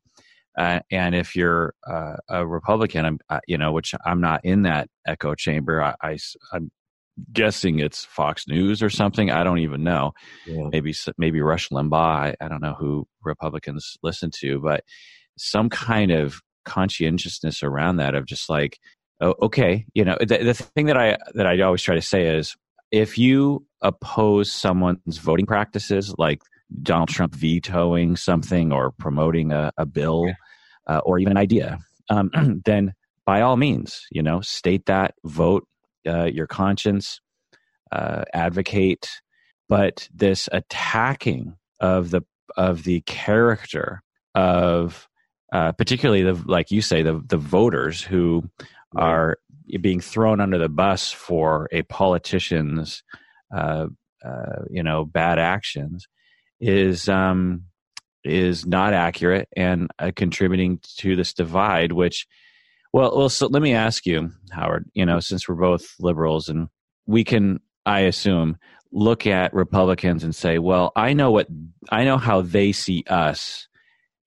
uh, 0.58 0.80
and 0.90 1.14
if 1.14 1.34
you're 1.34 1.74
uh, 1.90 2.16
a 2.28 2.46
Republican, 2.46 3.06
I'm, 3.06 3.18
uh, 3.30 3.40
you 3.48 3.56
know, 3.56 3.72
which 3.72 3.94
I'm 4.04 4.20
not 4.20 4.44
in 4.44 4.62
that 4.62 4.88
echo 5.06 5.34
chamber, 5.34 5.82
I, 5.82 5.94
I, 6.02 6.18
I'm 6.52 6.70
guessing 7.32 7.78
it's 7.78 8.04
Fox 8.04 8.46
News 8.48 8.82
or 8.82 8.90
something. 8.90 9.30
I 9.30 9.44
don't 9.44 9.58
even 9.58 9.82
know. 9.82 10.12
Yeah. 10.46 10.68
Maybe 10.70 10.94
maybe 11.16 11.40
Rush 11.40 11.68
Limbaugh. 11.68 11.94
I, 11.94 12.34
I, 12.40 12.48
don't 12.48 12.62
know 12.62 12.74
who 12.78 13.06
Republicans 13.22 13.96
listen 14.02 14.30
to, 14.40 14.60
but 14.60 14.84
some 15.36 15.68
kind 15.68 16.10
of 16.10 16.40
conscientiousness 16.64 17.62
around 17.62 17.96
that 17.96 18.14
of 18.14 18.26
just 18.26 18.48
like, 18.48 18.78
oh, 19.20 19.34
okay, 19.42 19.86
you 19.94 20.04
know, 20.04 20.16
the, 20.20 20.38
the 20.38 20.54
thing 20.54 20.86
that 20.86 20.96
I 20.96 21.16
that 21.34 21.46
I 21.46 21.60
always 21.60 21.82
try 21.82 21.94
to 21.94 22.02
say 22.02 22.36
is 22.36 22.56
if 22.90 23.18
you 23.18 23.66
oppose 23.82 24.52
someone's 24.52 25.18
voting 25.18 25.46
practices, 25.46 26.14
like 26.18 26.40
Donald 26.82 27.08
Trump 27.08 27.34
vetoing 27.34 28.16
something 28.16 28.72
or 28.72 28.92
promoting 28.92 29.52
a, 29.52 29.72
a 29.76 29.86
bill 29.86 30.32
uh, 30.86 31.00
or 31.04 31.18
even 31.18 31.32
an 31.32 31.38
idea, 31.38 31.78
um, 32.10 32.30
then 32.64 32.94
by 33.26 33.42
all 33.42 33.56
means, 33.56 34.06
you 34.10 34.22
know, 34.22 34.40
state 34.40 34.86
that, 34.86 35.14
vote 35.24 35.66
uh, 36.08 36.24
your 36.24 36.46
conscience, 36.46 37.20
uh, 37.92 38.24
advocate, 38.32 39.08
but 39.68 40.08
this 40.14 40.48
attacking 40.52 41.56
of 41.80 42.10
the 42.10 42.22
of 42.56 42.84
the 42.84 43.00
character 43.02 44.02
of 44.34 45.08
uh, 45.52 45.72
particularly 45.72 46.22
the 46.22 46.34
like 46.46 46.70
you 46.70 46.82
say 46.82 47.02
the 47.02 47.22
the 47.26 47.36
voters 47.36 48.02
who 48.02 48.42
right. 48.94 49.04
are 49.04 49.38
being 49.80 50.00
thrown 50.00 50.40
under 50.40 50.58
the 50.58 50.68
bus 50.68 51.12
for 51.12 51.68
a 51.72 51.82
politician's 51.82 53.02
uh, 53.54 53.86
uh, 54.24 54.62
you 54.70 54.82
know 54.82 55.04
bad 55.04 55.38
actions 55.38 56.08
is 56.60 57.08
um, 57.08 57.64
is 58.24 58.66
not 58.66 58.92
accurate 58.92 59.48
and 59.56 59.90
uh, 59.98 60.10
contributing 60.14 60.80
to 60.98 61.16
this 61.16 61.32
divide, 61.32 61.92
which 61.92 62.26
well, 62.92 63.16
well, 63.16 63.28
so 63.28 63.46
let 63.46 63.62
me 63.62 63.74
ask 63.74 64.06
you, 64.06 64.30
Howard. 64.50 64.90
You 64.94 65.06
know, 65.06 65.20
since 65.20 65.48
we're 65.48 65.56
both 65.56 65.94
liberals, 66.00 66.48
and 66.48 66.68
we 67.06 67.24
can, 67.24 67.60
I 67.86 68.00
assume, 68.00 68.56
look 68.92 69.26
at 69.26 69.52
Republicans 69.54 70.24
and 70.24 70.34
say, 70.34 70.58
"Well, 70.58 70.92
I 70.96 71.12
know 71.12 71.30
what 71.30 71.48
I 71.90 72.04
know 72.04 72.18
how 72.18 72.40
they 72.40 72.72
see 72.72 73.04
us, 73.08 73.68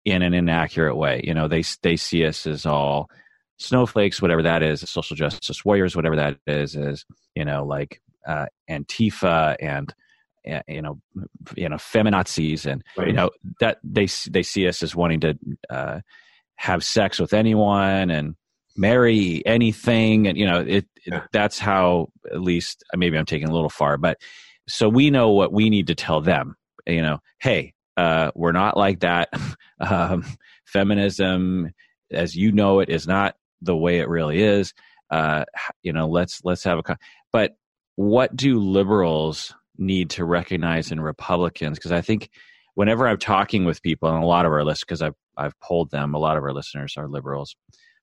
in 0.06 0.22
an 0.22 0.34
inaccurate 0.34 0.96
way. 0.96 1.22
You 1.24 1.34
know, 1.34 1.48
they 1.48 1.64
they 1.82 1.96
see 1.96 2.26
us 2.26 2.48
as 2.48 2.66
all 2.66 3.10
snowflakes, 3.58 4.22
whatever 4.22 4.44
that 4.44 4.64
is, 4.64 4.82
social 4.82 5.16
justice 5.16 5.64
warriors, 5.64 5.96
whatever 5.96 6.16
that 6.16 6.38
is, 6.48 6.76
is 6.76 7.06
you 7.36 7.46
know 7.46 7.66
like 7.66 8.02
uh, 8.28 8.48
Antifa 8.70 9.56
and 9.60 9.94
you 10.68 10.82
know 10.82 11.00
you 11.56 11.70
know 11.70 11.76
feminazis 11.76 12.66
and 12.66 12.84
right. 12.98 13.08
you 13.08 13.14
know 13.14 13.30
that 13.60 13.78
they 13.84 14.08
they 14.30 14.44
see 14.44 14.68
us 14.68 14.82
as 14.82 14.96
wanting 14.96 15.20
to 15.20 15.38
uh, 15.70 16.00
have 16.56 16.84
sex 16.84 17.20
with 17.20 17.34
anyone 17.34 18.10
and 18.10 18.36
marry 18.78 19.46
anything 19.46 20.28
and 20.28 20.38
you 20.38 20.46
know 20.46 20.60
it, 20.62 20.86
yeah. 21.06 21.24
that's 21.32 21.60
how 21.60 22.08
at 22.32 22.42
least 22.42 22.84
maybe 22.96 23.18
i'm 23.18 23.26
taking 23.26 23.50
a 23.50 23.54
little 23.54 23.70
far 23.70 23.98
but 23.98 24.18
so 24.68 24.88
we 24.88 25.10
know 25.10 25.30
what 25.32 25.52
we 25.52 25.70
need 25.70 25.88
to 25.88 25.96
tell 25.96 26.22
them 26.22 26.56
you 26.88 27.02
know 27.02 27.20
hey 27.40 27.74
uh, 27.98 28.32
we're 28.36 28.52
not 28.52 28.78
like 28.78 29.02
that. 29.02 29.30
Um, 29.84 30.24
feminism 30.64 31.72
as 32.12 32.36
you 32.36 32.52
know 32.52 32.82
it 32.82 32.90
is 32.90 33.08
not 33.08 33.36
the 33.64 33.76
way 33.76 33.98
it 33.98 34.08
really 34.08 34.44
is. 34.44 34.76
Uh, 35.10 35.44
you 35.82 35.92
know 35.92 36.08
let's 36.08 36.40
let's 36.44 36.64
have 36.66 36.78
a 36.78 36.84
con- 36.84 37.00
but 37.34 37.58
what 37.96 38.36
do 38.36 38.60
liberals 38.60 39.56
need 39.80 40.12
to 40.12 40.24
recognize 40.24 40.92
in 40.92 41.02
republicans? 41.02 41.80
Because 41.80 41.92
i 41.92 42.00
think 42.00 42.30
whenever 42.76 43.08
i'm 43.08 43.18
talking 43.18 43.66
with 43.66 43.82
people 43.82 44.08
and 44.14 44.24
a 44.24 44.28
lot 44.28 44.46
of 44.46 44.52
our 44.52 44.64
listeners 44.64 44.82
because 44.82 45.02
i've 45.02 45.16
i've 45.36 45.60
polled 45.62 45.90
them 45.90 46.14
a 46.14 46.20
lot 46.20 46.38
of 46.38 46.44
our 46.44 46.54
listeners 46.54 46.94
are 46.96 47.08
liberals 47.08 47.56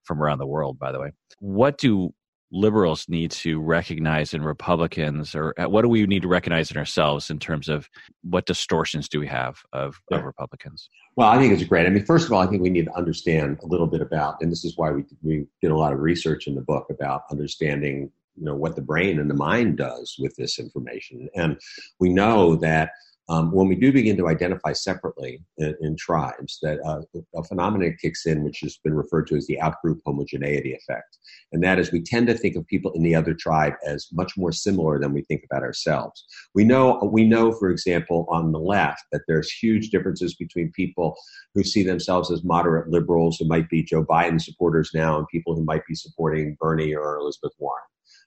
from 0.09 0.21
around 0.21 0.39
the 0.39 0.47
world, 0.47 0.79
by 0.79 0.91
the 0.91 0.99
way. 0.99 1.13
What 1.39 1.79
do 1.79 2.13
liberals 2.51 3.05
need 3.09 3.31
to 3.31 3.61
recognize 3.61 4.33
in 4.33 4.43
Republicans, 4.43 5.35
or 5.35 5.55
uh, 5.61 5.69
what 5.69 5.83
do 5.83 5.89
we 5.89 6.07
need 6.07 6.23
to 6.23 6.29
recognize 6.29 6.71
in 6.71 6.79
ourselves 6.79 7.29
in 7.31 7.39
terms 7.39 7.69
of 7.69 7.89
what 8.23 8.47
distortions 8.47 9.09
do 9.09 9.21
we 9.21 9.27
have 9.27 9.59
of, 9.73 10.01
yeah. 10.11 10.19
of 10.19 10.25
Republicans? 10.25 10.89
Well, 11.17 11.29
I 11.29 11.39
think 11.39 11.53
it's 11.53 11.65
great. 11.65 11.87
I 11.87 11.91
mean, 11.91 12.07
first 12.07 12.27
of 12.27 12.33
all, 12.33 12.41
I 12.41 12.47
think 12.47 12.63
we 12.63 12.71
need 12.71 12.87
to 12.87 12.97
understand 12.97 13.59
a 13.63 13.67
little 13.67 13.87
bit 13.87 14.01
about, 14.01 14.37
and 14.41 14.51
this 14.51 14.65
is 14.65 14.77
why 14.77 14.91
we 14.91 15.05
we 15.23 15.47
did 15.61 15.71
a 15.71 15.77
lot 15.77 15.93
of 15.93 16.01
research 16.01 16.47
in 16.47 16.55
the 16.55 16.63
book 16.63 16.87
about 16.91 17.25
understanding, 17.31 18.11
you 18.37 18.45
know, 18.45 18.55
what 18.55 18.77
the 18.77 18.83
brain 18.83 19.19
and 19.21 19.29
the 19.29 19.35
mind 19.35 19.77
does 19.77 20.17
with 20.19 20.35
this 20.37 20.59
information, 20.59 21.29
and 21.35 21.61
we 22.01 22.09
know 22.09 22.57
that 22.57 22.93
um, 23.29 23.53
when 23.53 23.69
we 23.69 23.75
do 23.75 23.93
begin 23.93 24.17
to 24.17 24.29
identify 24.29 24.73
separately 24.73 25.43
in, 25.59 25.75
in 25.81 25.97
tribes, 25.97 26.59
that 26.63 26.79
uh, 26.85 27.03
a 27.37 27.45
phenomenon 27.45 27.97
kicks 28.01 28.25
in, 28.27 28.43
which 28.43 28.61
has 28.61 28.79
been 28.83 28.95
referred 28.95 29.27
to 29.29 29.37
as 29.37 29.47
the 29.47 29.59
outgroup 29.63 29.99
homogeneity 30.07 30.73
effect. 30.73 31.19
And 31.53 31.63
that 31.63 31.79
is 31.79 31.93
we 31.93 32.01
tend 32.01 32.27
to 32.29 32.35
think 32.35 32.57
of 32.57 32.67
people 32.67 32.93
in 32.93 33.03
the 33.03 33.15
other 33.15 33.35
tribe 33.35 33.75
as 33.87 34.09
much 34.13 34.33
more 34.37 34.53
similar 34.53 34.99
than 34.99 35.13
we 35.13 35.23
think 35.23 35.43
about 35.45 35.63
ourselves. 35.63 36.25
We 36.55 36.65
know, 36.65 36.99
we 37.13 37.25
know, 37.25 37.53
for 37.53 37.71
example, 37.71 38.27
on 38.31 38.53
the 38.53 38.59
left, 38.59 39.03
that 39.13 39.23
there's 39.29 39.51
huge 39.51 39.91
differences 39.91 40.35
between 40.35 40.73
people 40.73 41.17
who 41.55 41.65
see 41.65 41.83
themselves 41.83 42.31
as 42.31 42.45
moderate 42.45 42.89
liberals 42.89 43.37
who 43.39 43.47
might 43.47 43.69
be 43.69 43.83
Joe 43.83 44.05
Biden 44.05 44.41
supporters 44.41 44.91
now 44.95 45.19
and 45.19 45.29
people 45.29 45.55
who 45.55 45.65
might 45.65 45.87
be 45.87 45.95
supporting 45.95 46.57
Bernie 46.61 46.95
or 46.95 47.17
Elizabeth 47.19 47.53
Warren. 47.59 47.85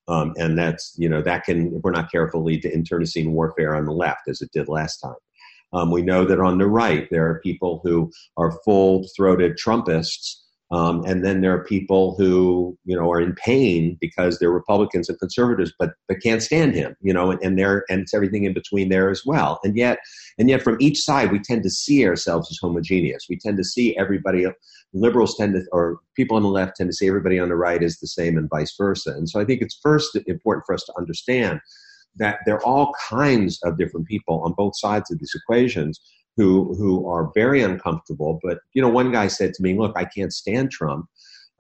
Um, 0.08 0.34
and 0.38 0.58
that's, 0.58 0.94
you 0.98 1.08
know, 1.08 1.22
that 1.22 1.46
can, 1.46 1.74
if 1.76 1.84
we're 1.84 1.92
not 1.92 2.12
careful, 2.12 2.44
lead 2.44 2.64
to 2.64 2.74
internecine 2.74 3.34
warfare 3.34 3.76
on 3.76 3.86
the 3.86 3.92
left, 3.92 4.28
as 4.28 4.42
it 4.42 4.52
did 4.52 4.68
last 4.68 4.98
time. 4.98 5.16
Um, 5.74 5.92
we 5.92 6.02
know 6.02 6.26
that 6.26 6.40
on 6.40 6.58
the 6.58 6.68
right, 6.68 7.08
there 7.12 7.28
are 7.30 7.40
people 7.40 7.80
who 7.84 8.12
are 8.36 8.60
full 8.66 9.06
throated 9.16 9.58
Trumpists. 9.58 10.41
Um, 10.72 11.04
and 11.06 11.26
then 11.26 11.42
there 11.42 11.54
are 11.54 11.64
people 11.66 12.16
who, 12.18 12.78
you 12.86 12.96
know, 12.96 13.12
are 13.12 13.20
in 13.20 13.36
pain 13.36 13.98
because 14.00 14.40
they're 14.40 14.52
Republicans 14.52 15.10
and 15.10 15.20
conservatives, 15.20 15.74
but 15.78 15.92
but 16.08 16.22
can't 16.22 16.42
stand 16.42 16.74
him, 16.76 16.96
you 17.02 17.14
know, 17.14 17.32
and, 17.32 17.42
and 17.44 17.60
there 17.60 17.84
and 17.90 18.02
it's 18.02 18.14
everything 18.14 18.46
in 18.46 18.54
between 18.54 18.90
there 18.90 19.10
as 19.10 19.24
well. 19.26 19.60
And 19.64 19.76
yet, 19.76 20.00
and 20.38 20.50
yet, 20.50 20.62
from 20.62 20.78
each 20.80 21.00
side, 21.00 21.32
we 21.32 21.40
tend 21.40 21.64
to 21.64 21.70
see 21.70 22.08
ourselves 22.08 22.50
as 22.50 22.58
homogeneous. 22.62 23.26
We 23.30 23.38
tend 23.38 23.58
to 23.58 23.64
see 23.66 23.98
everybody 23.98 24.46
liberals 24.94 25.36
tend 25.38 25.54
to, 25.54 25.64
or 25.72 26.00
people 26.16 26.38
on 26.38 26.44
the 26.44 26.50
left 26.50 26.78
tend 26.78 26.90
to 26.90 26.96
see 26.96 27.08
everybody 27.08 27.40
on 27.40 27.50
the 27.50 27.56
right 27.56 27.84
is 27.84 28.00
the 28.00 28.08
same 28.08 28.38
and 28.38 28.50
vice 28.50 28.76
versa. 28.78 29.12
And 29.12 29.30
so 29.30 29.40
I 29.40 29.46
think 29.46 29.62
it's 29.62 29.80
first 29.82 30.18
important 30.28 30.66
for 30.66 30.76
us 30.76 30.84
to 30.84 30.94
understand 30.98 31.60
that 32.18 32.40
there 32.46 32.56
are 32.56 32.66
all 32.66 32.94
kinds 33.10 33.60
of 33.64 33.78
different 33.78 34.08
people 34.08 34.42
on 34.42 34.54
both 34.54 34.78
sides 34.78 35.10
of 35.12 35.20
these 35.20 35.34
equations 35.34 36.00
who 36.38 36.74
who 36.76 37.08
are 37.08 37.32
very 37.34 37.62
uncomfortable. 37.62 38.40
But 38.44 38.60
you 38.74 38.82
know, 38.82 38.90
one 38.90 39.12
guy 39.12 39.28
said 39.28 39.54
to 39.54 39.64
me, 39.64 39.78
"Look, 39.78 39.94
I 39.96 40.06
can't 40.06 40.34
stand 40.34 40.72
Trump." 40.72 41.08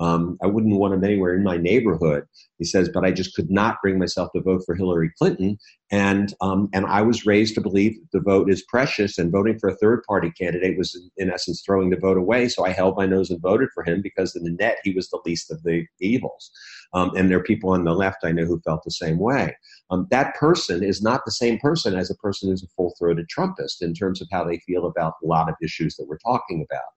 Um, 0.02 0.38
I 0.44 0.48
wouldn't 0.48 0.76
want 0.78 0.96
him 0.96 1.04
anywhere 1.04 1.36
in 1.36 1.44
my 1.44 1.58
neighborhood. 1.58 2.24
He 2.58 2.66
says, 2.66 2.90
but 2.92 3.06
I 3.06 3.12
just 3.12 3.36
could 3.36 3.52
not 3.52 3.78
bring 3.84 4.00
myself 4.00 4.30
to 4.34 4.42
vote 4.42 4.64
for 4.66 4.76
Hillary 4.76 5.12
Clinton. 5.18 5.58
And, 5.92 6.34
um, 6.42 6.70
and 6.74 6.86
I 6.88 7.02
was 7.04 7.26
raised 7.26 7.54
to 7.56 7.62
believe 7.62 7.98
the 8.12 8.20
vote 8.20 8.50
is 8.50 8.64
precious, 8.68 9.18
and 9.18 9.32
voting 9.32 9.60
for 9.60 9.70
a 9.70 9.76
third 9.76 10.02
party 10.08 10.32
candidate 10.32 10.78
was, 10.78 11.00
in 11.18 11.32
essence, 11.32 11.62
throwing 11.64 11.92
the 11.92 11.98
vote 11.98 12.18
away. 12.18 12.48
So 12.48 12.66
I 12.66 12.72
held 12.72 12.98
my 12.98 13.06
nose 13.06 13.30
and 13.30 13.42
voted 13.42 13.70
for 13.74 13.84
him 13.84 14.02
because, 14.02 14.36
in 14.36 14.44
the 14.44 14.52
net, 14.52 14.80
he 14.84 14.94
was 14.94 15.10
the 15.10 15.20
least 15.26 15.52
of 15.52 15.62
the 15.64 15.86
evils. 16.00 16.52
Um, 16.94 17.12
and 17.16 17.30
there 17.30 17.38
are 17.38 17.44
people 17.44 17.72
on 17.72 17.84
the 17.84 17.94
left 17.94 18.24
I 18.24 18.32
know 18.32 18.46
who 18.46 18.60
felt 18.62 18.84
the 18.84 18.92
same 18.92 19.20
way. 19.20 19.56
Um, 19.92 20.08
that 20.12 20.36
person 20.36 20.84
is 20.84 21.02
not 21.02 21.22
the 21.26 21.32
same 21.32 21.60
person 21.60 21.96
as 21.96 22.10
a 22.10 22.16
person 22.16 22.50
who's 22.50 22.64
a 22.64 22.68
full 22.76 22.94
throated 22.98 23.28
Trumpist 23.28 23.82
in 23.82 23.94
terms 23.94 24.22
of 24.22 24.28
how 24.32 24.44
they 24.44 24.60
feel 24.60 24.86
about 24.86 25.14
a 25.24 25.28
lot 25.28 25.50
of 25.50 25.56
issues 25.62 25.96
that 25.96 26.08
we're 26.08 26.18
talking 26.18 26.66
about. 26.70 26.90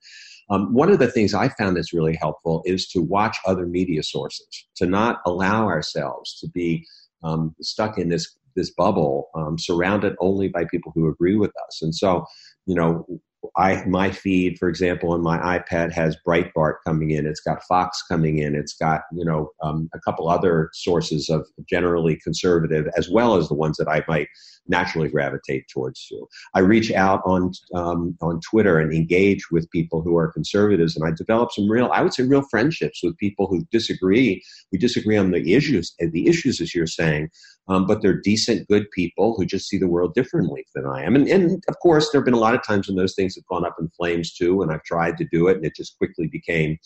Um, 0.51 0.73
one 0.73 0.91
of 0.91 0.99
the 0.99 1.11
things 1.11 1.35
I 1.35 1.49
found 1.49 1.77
that's 1.77 1.93
really 1.93 2.17
helpful 2.17 2.63
is 2.65 2.87
to 2.89 3.01
watch 3.01 3.37
other 3.47 3.67
media 3.67 4.03
sources, 4.03 4.67
to 4.77 4.87
not 4.87 5.21
allow 5.27 5.67
ourselves 5.67 6.39
to 6.41 6.49
be 6.49 6.87
um, 7.23 7.55
stuck 7.61 7.99
in 7.99 8.09
this 8.09 8.37
this 8.57 8.71
bubble, 8.71 9.31
um, 9.35 9.59
surrounded 9.59 10.15
only 10.21 10.47
by 10.47 10.65
people 10.65 10.93
who 10.95 11.09
agree 11.09 11.35
with 11.35 11.51
us. 11.67 11.83
And 11.83 11.93
so, 11.93 12.25
you 12.67 12.75
know, 12.77 13.05
I 13.57 13.85
my 13.87 14.11
feed, 14.11 14.59
for 14.59 14.69
example, 14.69 15.13
on 15.13 15.23
my 15.23 15.39
iPad 15.39 15.93
has 15.93 16.17
Breitbart 16.27 16.77
coming 16.87 17.11
in. 17.11 17.27
It's 17.27 17.41
got 17.41 17.63
Fox 17.65 18.03
coming 18.03 18.39
in. 18.39 18.55
It's 18.55 18.75
got 18.75 19.03
you 19.13 19.25
know 19.25 19.51
um, 19.63 19.89
a 19.95 20.01
couple 20.01 20.29
other 20.29 20.71
sources 20.73 21.29
of 21.29 21.47
generally 21.69 22.19
conservative, 22.23 22.87
as 22.97 23.09
well 23.11 23.37
as 23.37 23.49
the 23.49 23.55
ones 23.55 23.77
that 23.79 23.89
I 23.89 24.05
might 24.09 24.29
naturally 24.67 25.09
gravitate 25.09 25.67
towards. 25.69 26.07
So 26.09 26.29
I 26.55 26.61
reach 26.61 26.91
out 26.93 27.23
on 27.27 27.53
um, 27.75 28.17
on 28.21 28.41
Twitter 28.41 28.79
and 28.79 28.93
engage 28.93 29.51
with 29.51 29.71
people 29.71 30.03
who 30.03 30.17
are 30.17 30.33
conservatives, 30.33 30.97
and 30.97 31.07
I 31.07 31.13
develop 31.17 31.53
some 31.53 31.71
real, 31.71 31.91
I 31.93 32.03
would 32.03 32.15
say, 32.15 32.23
real 32.25 32.47
friendships 32.51 33.01
with 33.03 33.17
people 33.19 33.47
who 33.47 33.67
disagree. 33.71 34.43
We 34.73 34.79
disagree 34.79 35.17
on 35.17 35.31
the 35.31 35.55
issues, 35.55 35.95
the 35.99 36.27
issues 36.27 36.61
as 36.61 36.75
you're 36.75 36.87
saying, 36.87 37.31
um, 37.69 37.87
but 37.87 38.03
they're 38.03 38.21
decent, 38.21 38.69
good 38.69 38.91
people 38.91 39.35
who 39.37 39.47
just 39.47 39.69
see 39.69 39.79
the 39.79 39.89
world 39.89 40.15
differently 40.15 40.67
than 40.75 40.87
I 40.87 41.03
am. 41.03 41.15
And, 41.15 41.27
and 41.29 41.65
of 41.69 41.79
course, 41.81 42.11
there 42.11 42.21
have 42.21 42.25
been 42.25 42.35
a 42.35 42.39
lot 42.39 42.55
of 42.55 42.63
times 42.63 42.89
when 42.89 42.97
those 42.97 43.15
things 43.15 43.35
have 43.37 43.47
gone 43.47 43.65
up 43.65 43.77
in 43.79 43.89
flames 43.91 44.33
too, 44.33 44.63
and 44.63 44.71
I've 44.71 44.85
tried 44.85 45.17
to 45.19 45.25
do 45.31 45.49
it, 45.49 45.57
and 45.57 45.65
it 45.65 45.75
just 45.75 45.97
quickly 45.99 46.27
became 46.27 46.79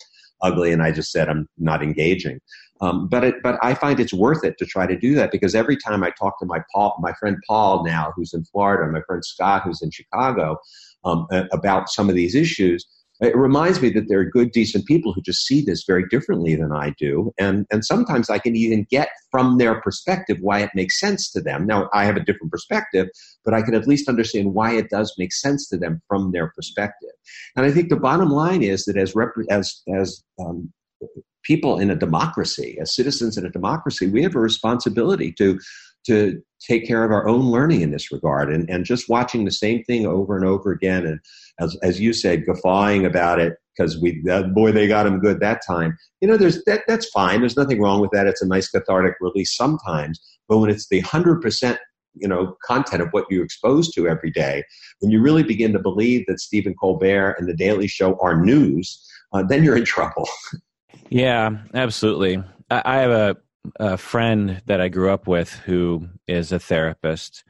ugly, 0.43 0.73
and 0.73 0.83
I 0.83 0.93
just 0.93 1.11
said 1.11 1.29
I'm 1.29 1.49
not 1.59 1.83
engaging. 1.83 2.41
Um, 2.81 3.09
but 3.09 3.25
it, 3.25 3.35
but 3.43 3.59
I 3.61 3.75
find 3.75 3.99
it's 3.99 4.14
worth 4.14 4.45
it 4.45 4.57
to 4.59 4.67
try 4.67 4.87
to 4.87 4.97
do 4.97 5.14
that 5.17 5.33
because 5.33 5.55
every 5.55 5.77
time 5.77 6.05
I 6.05 6.11
talk 6.11 6.38
to 6.38 6.47
my 6.47 6.62
Paul, 6.73 6.97
my 7.01 7.12
friend 7.14 7.37
Paul 7.47 7.85
now, 7.85 8.12
who's 8.14 8.33
in 8.33 8.45
Florida, 8.45 8.91
my 8.91 9.03
friend 9.07 9.25
Scott, 9.25 9.62
who's 9.64 9.83
in 9.83 9.91
Chicago, 9.91 10.59
um, 11.05 11.27
about 11.53 11.88
some 11.88 12.09
of 12.09 12.14
these 12.14 12.35
issues, 12.35 12.87
it 13.21 13.37
reminds 13.37 13.81
me 13.83 13.91
that 13.91 14.09
there 14.09 14.21
are 14.21 14.25
good, 14.25 14.53
decent 14.53 14.87
people 14.87 15.13
who 15.13 15.23
just 15.23 15.47
see 15.47 15.61
this 15.61 15.85
very 15.87 16.07
differently 16.09 16.55
than 16.55 16.73
I 16.73 16.95
do. 16.99 17.33
And, 17.39 17.67
and 17.71 17.85
sometimes 17.85 18.31
I 18.31 18.39
can 18.39 18.55
even 18.55 18.87
get 18.91 19.09
from 19.31 19.59
their 19.59 19.81
perspective 19.81 20.39
why 20.41 20.61
it 20.61 20.71
makes 20.75 21.01
sense 21.01 21.31
to 21.33 21.41
them. 21.41 21.67
Now, 21.67 21.89
I 21.93 22.05
have 22.05 22.17
a 22.17 22.25
different 22.25 22.53
perspective, 22.53 23.09
but 23.45 23.55
I 23.55 23.63
can 23.63 23.75
at 23.75 23.89
least 23.89 24.09
understand 24.09 24.55
why 24.55 24.75
it 24.75 24.91
does 24.91 25.15
make 25.19 25.33
sense 25.33 25.69
to 25.69 25.77
them 25.77 26.01
from 26.09 26.33
their 26.33 26.53
perspective. 26.55 27.11
And 27.57 27.67
I 27.67 27.73
think 27.73 27.89
the 27.89 27.97
bottom 27.97 28.31
line 28.31 28.63
is 28.63 28.85
that 28.85 28.97
as, 28.97 29.15
rep- 29.15 29.33
as, 29.51 29.83
as 29.93 30.23
um, 30.39 30.73
people 31.43 31.79
in 31.79 31.91
a 31.91 31.97
democracy, 31.97 32.79
as 32.81 32.95
citizens 32.95 33.37
in 33.37 33.47
a 33.47 33.51
democracy, 33.51 34.07
we 34.07 34.23
have 34.23 34.37
a 34.37 34.41
responsibility 34.41 35.33
to 35.33 35.59
to 36.09 36.42
take 36.61 36.87
care 36.87 37.05
of 37.05 37.12
our 37.12 37.29
own 37.29 37.51
learning 37.51 37.83
in 37.83 37.90
this 37.90 38.11
regard. 38.11 38.53
And, 38.53 38.68
and 38.68 38.85
just 38.85 39.09
watching 39.09 39.44
the 39.44 39.51
same 39.51 39.85
thing 39.85 40.07
over 40.07 40.37
and 40.37 40.44
over 40.44 40.73
again 40.73 41.07
and 41.07 41.21
as, 41.61 41.77
as 41.83 42.01
you 42.01 42.12
said 42.12 42.47
guffawing 42.47 43.05
about 43.05 43.38
it 43.38 43.57
because 43.77 44.01
we 44.01 44.21
that, 44.25 44.55
boy 44.55 44.73
they 44.73 44.88
got 44.88 45.07
him 45.07 45.21
good 45.21 45.40
that 45.40 45.61
time. 45.66 45.97
You 46.21 46.29
know 46.29 46.37
there's 46.37 46.64
that 46.64 46.83
that's 46.88 47.09
fine. 47.11 47.40
There's 47.40 47.57
nothing 47.57 47.81
wrong 47.81 48.01
with 48.01 48.11
that. 48.11 48.27
It's 48.27 48.42
a 48.42 48.47
nice 48.47 48.68
cathartic 48.68 49.14
release 49.21 49.57
sometimes. 49.57 50.21
But 50.49 50.59
when 50.59 50.71
it's 50.71 50.88
the 50.88 51.03
100% 51.03 51.79
you 52.14 52.27
know 52.27 52.57
content 52.64 53.03
of 53.03 53.09
what 53.11 53.27
you're 53.31 53.44
exposed 53.44 53.94
to 53.94 54.09
every 54.09 54.31
day 54.31 54.64
when 55.01 55.11
you 55.11 55.21
really 55.21 55.42
begin 55.42 55.73
to 55.73 55.79
believe 55.79 56.25
that 56.27 56.40
stephen 56.40 56.75
colbert 56.81 57.37
and 57.38 57.47
the 57.47 57.55
daily 57.55 57.87
show 57.87 58.18
are 58.21 58.42
news 58.42 59.07
uh, 59.33 59.42
then 59.42 59.62
you're 59.62 59.77
in 59.77 59.85
trouble. 59.85 60.29
Yeah 61.11 61.51
absolutely. 61.75 62.42
I, 62.71 62.83
I 62.85 62.97
have 62.97 63.11
a 63.11 63.37
a 63.79 63.97
friend 63.97 64.63
that 64.67 64.81
I 64.81 64.89
grew 64.89 65.11
up 65.11 65.27
with 65.27 65.53
who 65.53 66.09
is 66.27 66.53
a 66.53 66.59
therapist, 66.59 67.45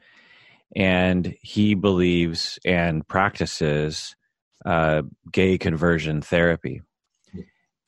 and 0.75 1.35
he 1.41 1.73
believes 1.73 2.59
and 2.65 3.07
practices 3.07 4.15
uh, 4.65 5.03
gay 5.31 5.57
conversion 5.57 6.21
therapy, 6.21 6.81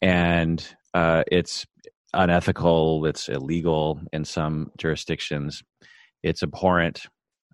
and 0.02 0.66
uh, 0.94 1.24
it's 1.32 1.66
unethical. 2.14 3.06
It's 3.06 3.30
illegal 3.30 4.02
in 4.12 4.26
some 4.26 4.72
jurisdictions. 4.78 5.64
It's 6.24 6.44
abhorrent. 6.44 7.04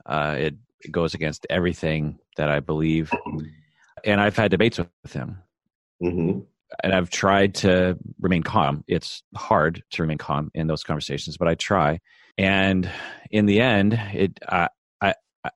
Uh, 0.05 0.35
it 0.37 0.55
goes 0.91 1.13
against 1.13 1.45
everything 1.49 2.19
that 2.37 2.49
I 2.49 2.59
believe. 2.59 3.11
and 4.05 4.21
I've 4.21 4.35
had 4.35 4.51
debates 4.51 4.77
with, 4.77 5.13
him. 5.13 5.37
Mm-hmm. 6.03 6.39
And 6.83 6.93
I've 6.93 7.09
tried 7.09 7.55
to 7.55 7.97
remain 8.19 8.43
calm. 8.43 8.83
It's 8.87 9.23
hard 9.35 9.83
to 9.91 10.01
remain 10.01 10.17
calm 10.17 10.51
in 10.53 10.67
those 10.67 10.83
conversations, 10.83 11.37
but 11.37 11.47
I 11.47 11.55
try. 11.55 11.99
And 12.37 12.89
in 13.31 13.45
the 13.45 13.61
end, 13.61 13.93
it 14.13 14.39
I 14.47 14.69
I, 15.01 15.13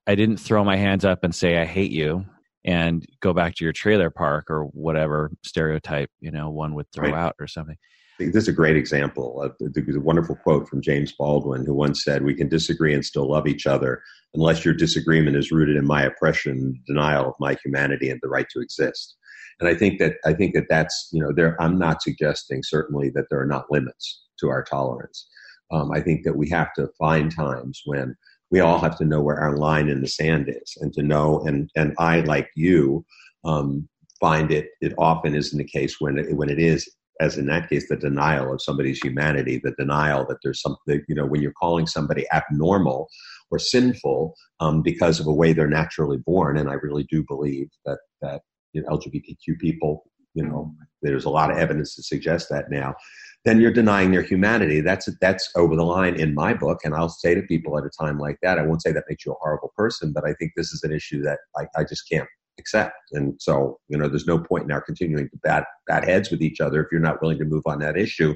I 0.08 0.16
didn't 0.16 0.38
throw 0.38 0.64
my 0.64 0.78
hands 0.78 1.06
up 1.06 1.24
and 1.24 1.36
say 1.36 1.58
I 1.58 1.66
hate 1.66 1.92
you 1.92 2.26
and 2.64 3.06
go 3.22 3.34
back 3.34 3.56
to 3.56 3.64
your 3.64 3.74
trailer 3.74 4.10
park 4.10 4.50
or 4.50 4.66
whatever 4.66 5.32
stereotype 5.44 6.10
you 6.20 6.32
know 6.32 6.50
one 6.50 6.76
would 6.76 6.86
throw 6.94 7.10
right. 7.10 7.18
out 7.18 7.36
or 7.40 7.48
something. 7.48 7.78
This 8.20 8.44
is 8.44 8.48
a 8.50 8.54
great 8.54 8.78
example. 8.78 9.42
Uh, 9.42 9.48
of, 9.48 9.74
there's 9.74 9.96
a 9.96 10.00
wonderful 10.00 10.36
quote 10.36 10.68
from 10.68 10.82
James 10.82 11.12
Baldwin, 11.12 11.66
who 11.66 11.74
once 11.74 12.04
said, 12.04 12.24
"We 12.24 12.36
can 12.36 12.50
disagree 12.50 12.94
and 12.94 13.06
still 13.06 13.30
love 13.30 13.48
each 13.48 13.66
other, 13.66 14.02
unless 14.34 14.64
your 14.64 14.74
disagreement 14.74 15.38
is 15.38 15.52
rooted 15.52 15.76
in 15.76 15.86
my 15.86 16.04
oppression, 16.04 16.82
denial 16.86 17.30
of 17.30 17.34
my 17.40 17.58
humanity, 17.64 18.10
and 18.10 18.20
the 18.22 18.30
right 18.30 18.48
to 18.52 18.62
exist." 18.62 19.18
And 19.62 19.70
I 19.70 19.76
think 19.76 20.00
that 20.00 20.16
I 20.26 20.34
think 20.34 20.56
that 20.56 20.68
that's 20.70 21.10
you 21.14 21.22
know 21.22 21.32
there. 21.32 21.56
I'm 21.62 21.78
not 21.78 22.02
suggesting 22.02 22.62
certainly 22.64 23.10
that 23.12 23.26
there 23.30 23.40
are 23.40 23.46
not 23.46 23.72
limits 23.72 24.24
to 24.40 24.50
our 24.50 24.64
tolerance. 24.64 25.28
Um, 25.72 25.92
I 25.92 26.02
think 26.02 26.26
that 26.26 26.36
we 26.36 26.50
have 26.50 26.74
to 26.74 26.90
find 27.00 27.34
times 27.34 27.82
when 27.86 28.16
we 28.50 28.60
all 28.60 28.80
have 28.80 28.98
to 28.98 29.06
know 29.06 29.22
where 29.22 29.40
our 29.40 29.56
line 29.56 29.88
in 29.88 30.02
the 30.02 30.08
sand 30.08 30.50
is, 30.50 30.74
and 30.82 30.92
to 30.94 31.04
know. 31.04 31.42
And 31.46 31.70
and 31.76 31.94
I, 32.00 32.22
like 32.22 32.50
you, 32.56 33.06
um, 33.46 33.88
find 34.20 34.52
it. 34.52 34.70
It 34.82 34.94
often 34.98 35.36
isn't 35.36 35.58
the 35.58 35.64
case 35.64 36.02
when 36.02 36.18
it, 36.18 36.36
when 36.36 36.50
it 36.50 36.60
is 36.60 36.90
as 37.22 37.38
in 37.38 37.46
that 37.46 37.70
case, 37.70 37.88
the 37.88 37.96
denial 37.96 38.52
of 38.52 38.64
somebody's 38.64 39.00
humanity, 39.00 39.62
the 39.64 39.76
denial 39.78 40.26
that 40.26 40.38
there's 40.44 40.60
something, 40.60 41.04
you 41.08 41.14
know, 41.14 41.26
when 41.26 41.40
you're 41.40 41.54
calling 41.54 41.86
somebody 41.86 42.26
abnormal 42.34 43.08
or 43.52 43.60
sinful 43.60 44.34
um, 44.60 44.82
because 44.82 45.20
of 45.20 45.28
a 45.28 45.34
way 45.34 45.54
they're 45.54 45.68
naturally 45.68 46.18
born. 46.18 46.58
And 46.58 46.68
I 46.68 46.74
really 46.74 47.06
do 47.12 47.24
believe 47.24 47.68
that, 47.86 48.00
that 48.24 48.42
you 48.74 48.82
know, 48.82 48.90
LGBTQ 48.90 49.60
people, 49.60 50.06
you 50.34 50.46
know, 50.46 50.74
mm-hmm. 50.74 50.84
there's 51.02 51.26
a 51.26 51.30
lot 51.30 51.52
of 51.52 51.58
evidence 51.58 51.96
to 51.96 52.04
suggest 52.04 52.50
that 52.50 52.70
now. 52.70 52.96
Then 53.44 53.60
you're 53.60 53.74
denying 53.74 54.12
their 54.12 54.22
humanity. 54.22 54.82
That's 54.82 55.10
that's 55.20 55.50
over 55.56 55.76
the 55.76 55.84
line 55.84 56.16
in 56.16 56.36
my 56.36 56.54
book, 56.54 56.80
and 56.84 56.94
I'll 56.94 57.10
say 57.10 57.34
to 57.34 57.42
people 57.42 57.78
at 57.78 57.86
a 57.86 57.90
time 57.90 58.20
like 58.20 58.38
that, 58.44 58.60
I 58.60 58.64
won't 58.64 58.82
say 58.82 58.92
that 58.92 59.06
makes 59.10 59.26
you 59.26 59.32
a 59.32 59.40
horrible 59.42 59.74
person, 59.76 60.14
but 60.14 60.26
I 60.26 60.34
think 60.34 60.52
this 60.56 60.72
is 60.72 60.84
an 60.84 60.92
issue 60.92 61.24
that 61.24 61.40
I, 61.58 61.66
I 61.76 61.84
just 61.84 62.08
can't 62.10 62.28
accept. 62.60 62.94
And 63.12 63.36
so, 63.40 63.80
you 63.90 63.98
know, 63.98 64.08
there's 64.08 64.28
no 64.28 64.40
point 64.40 64.66
in 64.66 64.72
our 64.72 64.82
continuing 64.82 65.30
to 65.30 65.38
bat, 65.44 65.66
bat 65.88 66.06
heads 66.06 66.32
with 66.32 66.42
each 66.42 66.62
other 66.62 66.82
if 66.82 66.88
you're 66.92 67.02
not 67.02 67.22
willing 67.22 67.40
to 67.40 67.46
move 67.46 67.64
on 67.66 67.80
that 67.80 67.98
issue. 67.98 68.36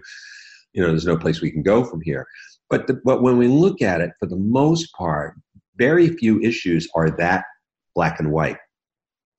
You 0.74 0.82
know, 0.82 0.90
there's 0.90 1.06
no 1.06 1.18
place 1.18 1.42
we 1.42 1.52
can 1.52 1.64
go 1.64 1.86
from 1.86 2.02
here. 2.02 2.26
But, 2.70 2.88
the, 2.88 3.00
but 3.06 3.22
when 3.22 3.38
we 3.38 3.48
look 3.48 3.82
at 3.82 4.02
it, 4.02 4.12
for 4.20 4.26
the 4.26 4.36
most 4.36 4.92
part, 4.94 5.36
very 5.78 6.10
few 6.10 6.42
issues 6.42 6.88
are 6.96 7.12
that 7.12 7.46
black 7.94 8.20
and 8.20 8.32
white. 8.32 8.58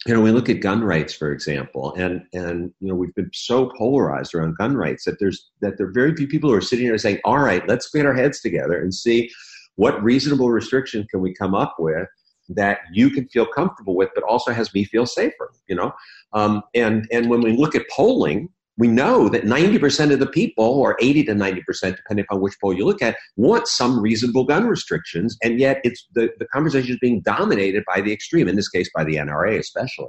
You 0.07 0.15
know, 0.15 0.21
we 0.21 0.31
look 0.31 0.49
at 0.49 0.61
gun 0.61 0.85
rights, 0.85 1.13
for 1.15 1.33
example, 1.33 1.93
and 1.97 2.23
and 2.33 2.73
you 2.81 2.89
know 2.89 2.95
we've 2.95 3.15
been 3.15 3.31
so 3.33 3.73
polarized 3.77 4.35
around 4.35 4.57
gun 4.57 4.77
rights 4.77 5.05
that 5.05 5.19
there's 5.19 5.51
that 5.61 5.79
there 5.79 5.89
are 5.89 5.93
very 5.93 6.15
few 6.15 6.29
people 6.29 6.49
who 6.49 6.57
are 6.57 6.61
sitting 6.61 6.87
here 6.87 6.97
saying, 6.97 7.19
"All 7.25 7.39
right, 7.39 7.67
let's 7.67 7.91
get 7.91 8.07
our 8.07 8.15
heads 8.15 8.41
together 8.41 8.81
and 8.81 8.95
see 8.95 9.31
what 9.75 10.03
reasonable 10.03 10.51
restriction 10.51 11.07
can 11.11 11.21
we 11.21 11.35
come 11.35 11.55
up 11.55 11.75
with 11.79 12.09
that 12.51 12.79
you 12.93 13.11
can 13.11 13.27
feel 13.29 13.47
comfortable 13.47 13.97
with, 13.97 14.11
but 14.15 14.23
also 14.23 14.53
has 14.53 14.73
me 14.73 14.85
feel 14.85 15.07
safer. 15.07 15.51
You 15.69 15.75
know, 15.75 15.93
um, 16.33 16.63
and 16.75 17.09
and 17.11 17.29
when 17.29 17.41
we 17.41 17.57
look 17.57 17.75
at 17.75 17.89
polling, 17.91 18.49
we 18.79 18.89
know 18.89 19.29
that 19.29 19.45
90% 19.45 20.13
of 20.13 20.19
the 20.19 20.27
people, 20.27 20.65
or 20.65 20.97
80 21.01 21.25
to 21.25 21.33
90%, 21.33 21.97
depending 21.97 22.27
on 22.31 22.41
which 22.41 22.55
poll 22.61 22.75
you 22.75 22.85
look 22.85 23.03
at, 23.03 23.17
want 23.37 23.69
some 23.69 24.01
reasonable 24.01 24.45
gun 24.45 24.67
restrictions, 24.67 25.37
and 25.43 25.59
yet 25.59 25.81
it's 25.83 26.07
the, 26.15 26.31
the 26.39 26.47
conversation 26.47 26.93
is 26.93 26.99
being 27.01 27.21
dominated 27.23 27.85
by 27.93 28.01
the 28.01 28.13
extreme, 28.13 28.49
in 28.49 28.57
this 28.57 28.69
case 28.69 28.91
by 28.95 29.05
the 29.05 29.17
NRA 29.17 29.59
especially. 29.59 30.09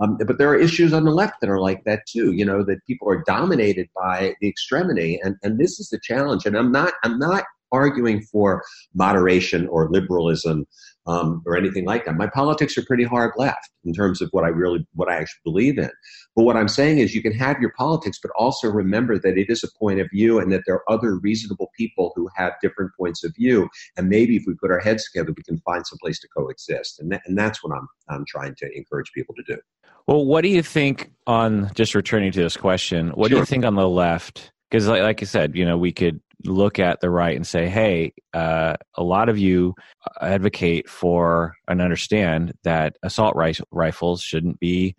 Um, 0.00 0.16
but 0.26 0.38
there 0.38 0.48
are 0.48 0.58
issues 0.58 0.92
on 0.92 1.04
the 1.04 1.10
left 1.10 1.40
that 1.40 1.50
are 1.50 1.60
like 1.60 1.84
that 1.84 2.02
too, 2.10 2.32
you 2.32 2.44
know, 2.44 2.64
that 2.64 2.84
people 2.86 3.08
are 3.08 3.22
dominated 3.26 3.88
by 3.94 4.34
the 4.40 4.48
extremity, 4.48 5.20
and, 5.22 5.36
and 5.42 5.58
this 5.58 5.78
is 5.78 5.88
the 5.90 6.00
challenge. 6.02 6.46
And 6.46 6.56
I'm 6.56 6.72
not 6.72 6.94
I'm 7.04 7.18
not 7.18 7.44
arguing 7.72 8.22
for 8.22 8.62
moderation 8.94 9.68
or 9.68 9.90
liberalism 9.90 10.66
um, 11.10 11.42
or 11.46 11.56
anything 11.56 11.84
like 11.84 12.04
that. 12.04 12.16
My 12.16 12.28
politics 12.28 12.78
are 12.78 12.84
pretty 12.84 13.04
hard 13.04 13.32
left 13.36 13.68
in 13.84 13.92
terms 13.92 14.20
of 14.20 14.28
what 14.30 14.44
I 14.44 14.48
really, 14.48 14.86
what 14.94 15.08
I 15.08 15.16
actually 15.16 15.40
believe 15.44 15.78
in. 15.78 15.90
But 16.36 16.44
what 16.44 16.56
I'm 16.56 16.68
saying 16.68 16.98
is 16.98 17.14
you 17.14 17.22
can 17.22 17.32
have 17.32 17.60
your 17.60 17.72
politics, 17.76 18.18
but 18.22 18.30
also 18.36 18.68
remember 18.68 19.18
that 19.18 19.36
it 19.36 19.50
is 19.50 19.64
a 19.64 19.78
point 19.78 20.00
of 20.00 20.08
view 20.10 20.38
and 20.38 20.52
that 20.52 20.62
there 20.66 20.76
are 20.76 20.92
other 20.92 21.18
reasonable 21.18 21.70
people 21.76 22.12
who 22.14 22.28
have 22.36 22.52
different 22.62 22.92
points 22.98 23.24
of 23.24 23.34
view. 23.34 23.68
And 23.96 24.08
maybe 24.08 24.36
if 24.36 24.44
we 24.46 24.54
put 24.54 24.70
our 24.70 24.78
heads 24.78 25.04
together, 25.10 25.32
we 25.36 25.42
can 25.42 25.58
find 25.58 25.84
some 25.86 25.98
place 26.00 26.20
to 26.20 26.28
coexist. 26.36 27.00
And, 27.00 27.10
that, 27.12 27.22
and 27.26 27.36
that's 27.36 27.62
what 27.64 27.74
I'm, 27.76 27.88
I'm 28.08 28.24
trying 28.26 28.54
to 28.58 28.68
encourage 28.76 29.10
people 29.12 29.34
to 29.34 29.42
do. 29.54 29.60
Well, 30.06 30.24
what 30.24 30.42
do 30.42 30.48
you 30.48 30.62
think 30.62 31.10
on 31.26 31.70
just 31.74 31.94
returning 31.94 32.32
to 32.32 32.40
this 32.40 32.56
question? 32.56 33.10
What 33.10 33.30
sure. 33.30 33.36
do 33.36 33.40
you 33.40 33.46
think 33.46 33.64
on 33.64 33.74
the 33.74 33.88
left? 33.88 34.52
Because, 34.70 34.86
like, 34.86 35.02
like 35.02 35.22
I 35.22 35.26
said, 35.26 35.56
you 35.56 35.64
know, 35.64 35.76
we 35.76 35.92
could 35.92 36.20
look 36.44 36.78
at 36.78 37.00
the 37.00 37.10
right 37.10 37.36
and 37.36 37.46
say, 37.46 37.68
hey, 37.68 38.12
uh, 38.32 38.76
a 38.94 39.02
lot 39.02 39.28
of 39.28 39.38
you 39.38 39.74
advocate 40.20 40.88
for 40.88 41.54
and 41.68 41.82
understand 41.82 42.54
that 42.64 42.96
assault 43.02 43.36
rifles 43.70 44.22
shouldn't 44.22 44.60
be 44.60 44.96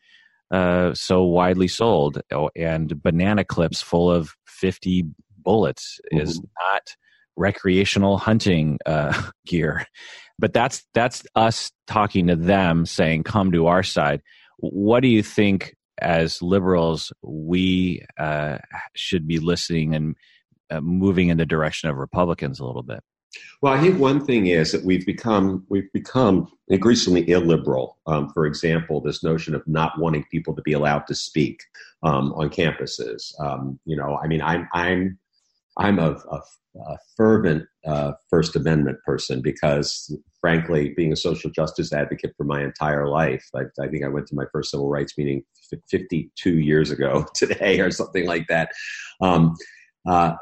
uh, 0.52 0.94
so 0.94 1.24
widely 1.24 1.68
sold, 1.68 2.22
and 2.56 3.02
banana 3.02 3.44
clips 3.46 3.82
full 3.82 4.12
of 4.12 4.36
50 4.48 5.06
bullets 5.38 6.00
mm-hmm. 6.14 6.22
is 6.22 6.42
not 6.42 6.96
recreational 7.38 8.18
hunting 8.18 8.78
uh, 8.86 9.30
gear. 9.46 9.86
But 10.38 10.54
that's 10.54 10.86
that's 10.94 11.24
us 11.36 11.72
talking 11.88 12.28
to 12.28 12.36
them, 12.36 12.86
saying, 12.86 13.24
"Come 13.24 13.52
to 13.52 13.68
our 13.68 13.84
side." 13.84 14.22
What 14.58 15.02
do 15.02 15.08
you 15.08 15.24
think, 15.24 15.76
as 16.02 16.42
liberals, 16.42 17.14
we 17.22 18.04
uh, 18.18 18.58
should 18.96 19.28
be 19.28 19.40
listening 19.40 19.96
and 19.96 20.16
uh, 20.70 20.82
moving 20.82 21.30
in 21.30 21.38
the 21.38 21.46
direction 21.46 21.90
of 21.90 21.98
Republicans 21.98 22.60
a 22.60 22.66
little 22.66 22.84
bit? 22.84 23.04
Well, 23.62 23.74
I 23.74 23.80
think 23.80 24.00
one 24.00 24.26
thing 24.26 24.48
is 24.48 24.72
that 24.72 24.84
we've 24.84 25.06
become 25.06 25.66
we've 25.70 25.92
become 25.94 26.52
increasingly 26.68 27.30
illiberal. 27.30 27.98
Um, 28.06 28.30
for 28.34 28.46
example, 28.46 29.00
this 29.00 29.24
notion 29.24 29.56
of 29.56 29.66
not 29.68 29.98
wanting 30.00 30.26
people 30.32 30.56
to 30.56 30.62
be 30.62 30.74
allowed 30.74 31.08
to 31.08 31.16
speak 31.16 31.62
um, 32.04 32.34
on 32.34 32.50
campuses. 32.50 33.34
Um, 33.40 33.80
you 33.86 33.96
know, 33.96 34.20
I 34.22 34.28
mean, 34.28 34.42
I'm 34.42 34.68
I'm 34.74 35.18
I'm 35.82 35.98
a, 35.98 36.12
a, 36.12 36.42
a 36.80 36.98
fervent 37.18 37.66
uh, 37.88 38.12
First 38.30 38.56
Amendment 38.56 39.00
person 39.04 39.42
because, 39.42 40.16
frankly, 40.40 40.94
being 40.96 41.12
a 41.12 41.16
social 41.16 41.50
justice 41.50 41.92
advocate 41.92 42.34
for 42.38 42.44
my 42.44 42.64
entire 42.64 43.08
life, 43.08 43.44
I, 43.56 43.62
I 43.82 43.88
think 43.88 44.06
I 44.06 44.08
went 44.08 44.28
to 44.28 44.36
my 44.36 44.46
first 44.52 44.70
civil 44.70 44.90
rights 44.90 45.18
meeting 45.18 45.44
52 45.90 46.60
years 46.60 46.92
ago 46.92 47.26
today, 47.36 47.80
or 47.80 47.90
something 47.90 48.28
like 48.28 48.48
that. 48.48 48.70
Um, 49.22 49.56
uh, 50.08 50.34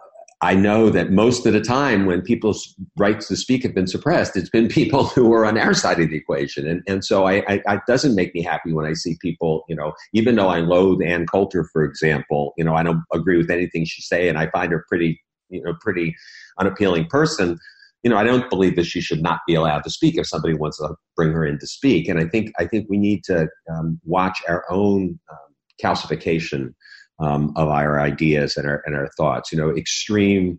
I 0.42 0.56
know 0.56 0.90
that 0.90 1.12
most 1.12 1.46
of 1.46 1.52
the 1.52 1.60
time 1.60 2.06
when 2.06 2.22
people's 2.22 2.74
rights 2.98 3.28
to 3.28 3.36
speak 3.36 3.64
have 3.64 3.76
been 3.76 3.88
suppressed, 3.88 4.38
it's 4.38 4.50
been 4.50 4.68
people 4.82 5.06
who 5.06 5.34
are 5.34 5.46
on 5.46 5.58
our 5.58 5.74
side 5.74 6.00
of 6.00 6.10
the 6.10 6.18
equation. 6.18 6.68
And, 6.68 6.82
and 6.88 7.04
so 7.04 7.28
I, 7.28 7.44
I, 7.48 7.76
it 7.76 7.82
doesn't 7.88 8.16
make 8.16 8.34
me 8.34 8.42
happy 8.42 8.74
when 8.74 8.86
I 8.86 8.94
see 8.94 9.18
people, 9.22 9.64
you 9.70 9.76
know, 9.76 9.94
even 10.14 10.36
though 10.36 10.50
I 10.50 10.60
loathe 10.60 11.02
Ann 11.02 11.26
Coulter, 11.26 11.64
for 11.72 11.84
example, 11.84 12.54
you 12.58 12.64
know, 12.64 12.76
I 12.76 12.84
don't 12.84 13.04
agree 13.14 13.38
with 13.38 13.50
anything 13.50 13.86
she 13.86 14.02
say 14.02 14.30
and 14.30 14.38
I 14.38 14.50
find 14.52 14.72
her 14.72 14.86
pretty, 14.88 15.22
you 15.50 15.62
know, 15.62 15.74
pretty 15.82 16.16
unappealing 16.60 17.06
person. 17.08 17.58
You 18.04 18.10
know, 18.10 18.18
I 18.18 18.24
don't 18.24 18.50
believe 18.50 18.76
that 18.78 18.86
she 18.86 19.02
should 19.02 19.22
not 19.22 19.42
be 19.46 19.56
allowed 19.56 19.84
to 19.84 19.90
speak 19.90 20.18
if 20.18 20.28
somebody 20.28 20.54
wants 20.54 20.78
to 20.78 20.96
bring 21.16 21.34
her 21.34 21.46
in 21.46 21.60
to 21.60 21.68
speak. 21.68 22.08
And 22.08 22.18
I 22.20 22.26
think, 22.26 22.52
I 22.58 22.66
think 22.66 22.88
we 22.90 22.98
need 22.98 23.24
to 23.26 23.50
um, 23.70 24.00
watch 24.06 24.42
our 24.48 24.64
own 24.72 25.20
um, 25.30 25.38
calcification 25.84 26.74
um, 27.20 27.52
of 27.56 27.68
our 27.68 28.00
ideas 28.00 28.56
and 28.58 28.68
our 28.68 28.82
and 28.86 28.96
our 28.96 29.10
thoughts. 29.18 29.52
You 29.52 29.58
know, 29.58 29.76
extreme 29.76 30.58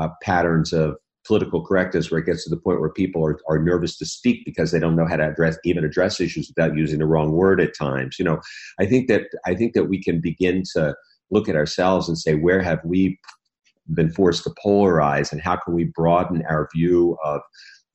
uh, 0.00 0.08
patterns 0.22 0.72
of 0.72 0.96
political 1.26 1.64
correctness 1.64 2.10
where 2.10 2.20
it 2.20 2.26
gets 2.26 2.44
to 2.44 2.50
the 2.50 2.56
point 2.56 2.80
where 2.80 2.90
people 2.90 3.22
are, 3.24 3.38
are 3.48 3.62
nervous 3.62 3.98
to 3.98 4.06
speak 4.06 4.44
because 4.46 4.70
they 4.70 4.78
don't 4.78 4.96
know 4.96 5.06
how 5.06 5.16
to 5.16 5.28
address 5.28 5.58
even 5.64 5.84
address 5.84 6.20
issues 6.20 6.48
without 6.48 6.74
using 6.74 7.00
the 7.00 7.06
wrong 7.06 7.32
word 7.32 7.60
at 7.60 7.76
times. 7.76 8.16
You 8.18 8.24
know, 8.24 8.40
I 8.80 8.86
think 8.86 9.08
that 9.08 9.24
I 9.44 9.54
think 9.54 9.74
that 9.74 9.84
we 9.84 10.02
can 10.02 10.20
begin 10.20 10.62
to 10.74 10.94
look 11.30 11.48
at 11.48 11.56
ourselves 11.56 12.08
and 12.08 12.16
say 12.16 12.34
where 12.34 12.62
have 12.62 12.80
we 12.84 13.18
been 13.94 14.10
forced 14.10 14.44
to 14.44 14.50
polarize 14.64 15.32
and 15.32 15.40
how 15.40 15.56
can 15.56 15.74
we 15.74 15.84
broaden 15.84 16.42
our 16.48 16.68
view 16.74 17.16
of 17.24 17.40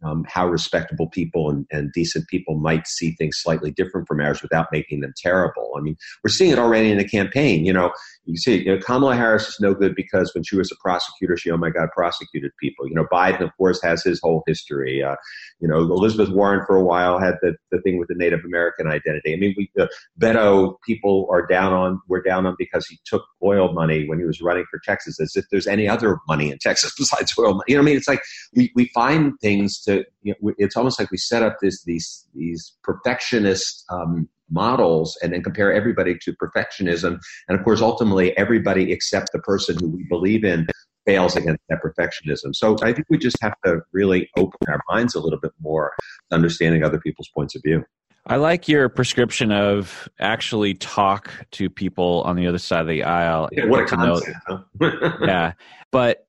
um, 0.03 0.25
how 0.27 0.47
respectable 0.47 1.07
people 1.07 1.49
and, 1.49 1.65
and, 1.71 1.91
decent 1.93 2.27
people 2.27 2.55
might 2.55 2.87
see 2.87 3.11
things 3.11 3.37
slightly 3.37 3.71
different 3.71 4.07
from 4.07 4.19
ours 4.19 4.41
without 4.41 4.67
making 4.71 4.99
them 4.99 5.13
terrible. 5.15 5.71
I 5.77 5.81
mean, 5.81 5.95
we're 6.23 6.29
seeing 6.29 6.51
it 6.51 6.59
already 6.59 6.91
in 6.91 6.97
the 6.97 7.07
campaign. 7.07 7.65
You 7.65 7.71
know, 7.73 7.91
you 8.25 8.37
see, 8.37 8.63
you 8.63 8.73
know, 8.73 8.81
Kamala 8.81 9.15
Harris 9.15 9.49
is 9.49 9.59
no 9.59 9.73
good 9.73 9.95
because 9.95 10.33
when 10.33 10.43
she 10.43 10.55
was 10.55 10.71
a 10.71 10.75
prosecutor, 10.81 11.35
she, 11.35 11.51
oh 11.51 11.57
my 11.57 11.69
God, 11.69 11.89
prosecuted 11.93 12.51
people. 12.59 12.87
You 12.87 12.95
know, 12.95 13.05
Biden, 13.11 13.41
of 13.41 13.55
course, 13.57 13.81
has 13.83 14.01
his 14.03 14.21
whole 14.21 14.43
history. 14.47 15.03
Uh, 15.03 15.15
you 15.59 15.67
know, 15.67 15.79
Elizabeth 15.79 16.29
Warren 16.29 16.65
for 16.65 16.77
a 16.77 16.83
while 16.83 17.19
had 17.19 17.35
the, 17.41 17.55
the 17.71 17.81
thing 17.81 17.97
with 17.97 18.07
the 18.07 18.15
Native 18.15 18.39
American 18.45 18.87
identity. 18.87 19.33
I 19.33 19.35
mean, 19.35 19.53
we, 19.57 19.69
uh, 19.77 19.87
Beto, 20.19 20.75
people 20.85 21.27
are 21.31 21.45
down 21.45 21.73
on, 21.73 21.99
we're 22.07 22.21
down 22.21 22.45
on 22.45 22.55
because 22.57 22.87
he 22.87 22.97
took 23.05 23.25
oil 23.43 23.73
money 23.73 24.07
when 24.07 24.19
he 24.19 24.25
was 24.25 24.41
running 24.41 24.65
for 24.71 24.79
Texas 24.85 25.19
as 25.19 25.35
if 25.35 25.43
there's 25.51 25.67
any 25.67 25.89
other 25.89 26.19
money 26.27 26.49
in 26.49 26.57
Texas 26.59 26.93
besides 26.97 27.33
oil 27.37 27.55
money. 27.55 27.63
You 27.67 27.75
know 27.75 27.81
what 27.81 27.85
I 27.85 27.91
mean? 27.91 27.97
It's 27.97 28.07
like 28.07 28.21
we, 28.55 28.71
we 28.73 28.89
find 28.93 29.33
things 29.41 29.81
to, 29.81 30.05
you 30.21 30.33
know, 30.41 30.53
it's 30.57 30.77
almost 30.77 30.97
like 30.97 31.11
we 31.11 31.17
set 31.17 31.43
up 31.43 31.57
this, 31.61 31.83
these, 31.83 32.25
these 32.33 32.73
perfectionist, 32.83 33.83
um, 33.89 34.29
models 34.53 35.17
and 35.21 35.33
then 35.33 35.43
compare 35.43 35.73
everybody 35.73 36.15
to 36.23 36.33
perfectionism. 36.33 37.19
And 37.47 37.57
of 37.57 37.63
course, 37.63 37.81
ultimately, 37.81 38.37
everybody 38.37 38.91
except 38.91 39.31
the 39.33 39.39
person 39.39 39.77
who 39.79 39.89
we 39.89 40.05
believe 40.09 40.43
in 40.43 40.67
fails 41.05 41.35
against 41.35 41.61
that 41.69 41.79
perfectionism. 41.83 42.55
So 42.55 42.77
I 42.81 42.93
think 42.93 43.07
we 43.09 43.17
just 43.17 43.37
have 43.41 43.55
to 43.65 43.81
really 43.91 44.29
open 44.37 44.57
our 44.67 44.81
minds 44.89 45.15
a 45.15 45.19
little 45.19 45.39
bit 45.39 45.51
more 45.59 45.91
to 46.29 46.35
understanding 46.35 46.83
other 46.83 46.99
people's 46.99 47.29
points 47.35 47.55
of 47.55 47.61
view. 47.65 47.83
I 48.25 48.37
like 48.37 48.69
your 48.69 48.87
prescription 48.87 49.51
of 49.51 50.07
actually 50.19 50.75
talk 50.75 51.29
to 51.51 51.69
people 51.69 52.21
on 52.25 52.37
the 52.37 52.47
other 52.47 52.57
side 52.57 52.81
of 52.81 52.87
the 52.87 53.03
aisle. 53.03 53.49
Yeah, 53.51 53.65
what 53.65 53.81
a 53.81 53.85
concept, 53.85 54.37
huh? 54.47 54.59
yeah, 55.21 55.53
but 55.91 56.25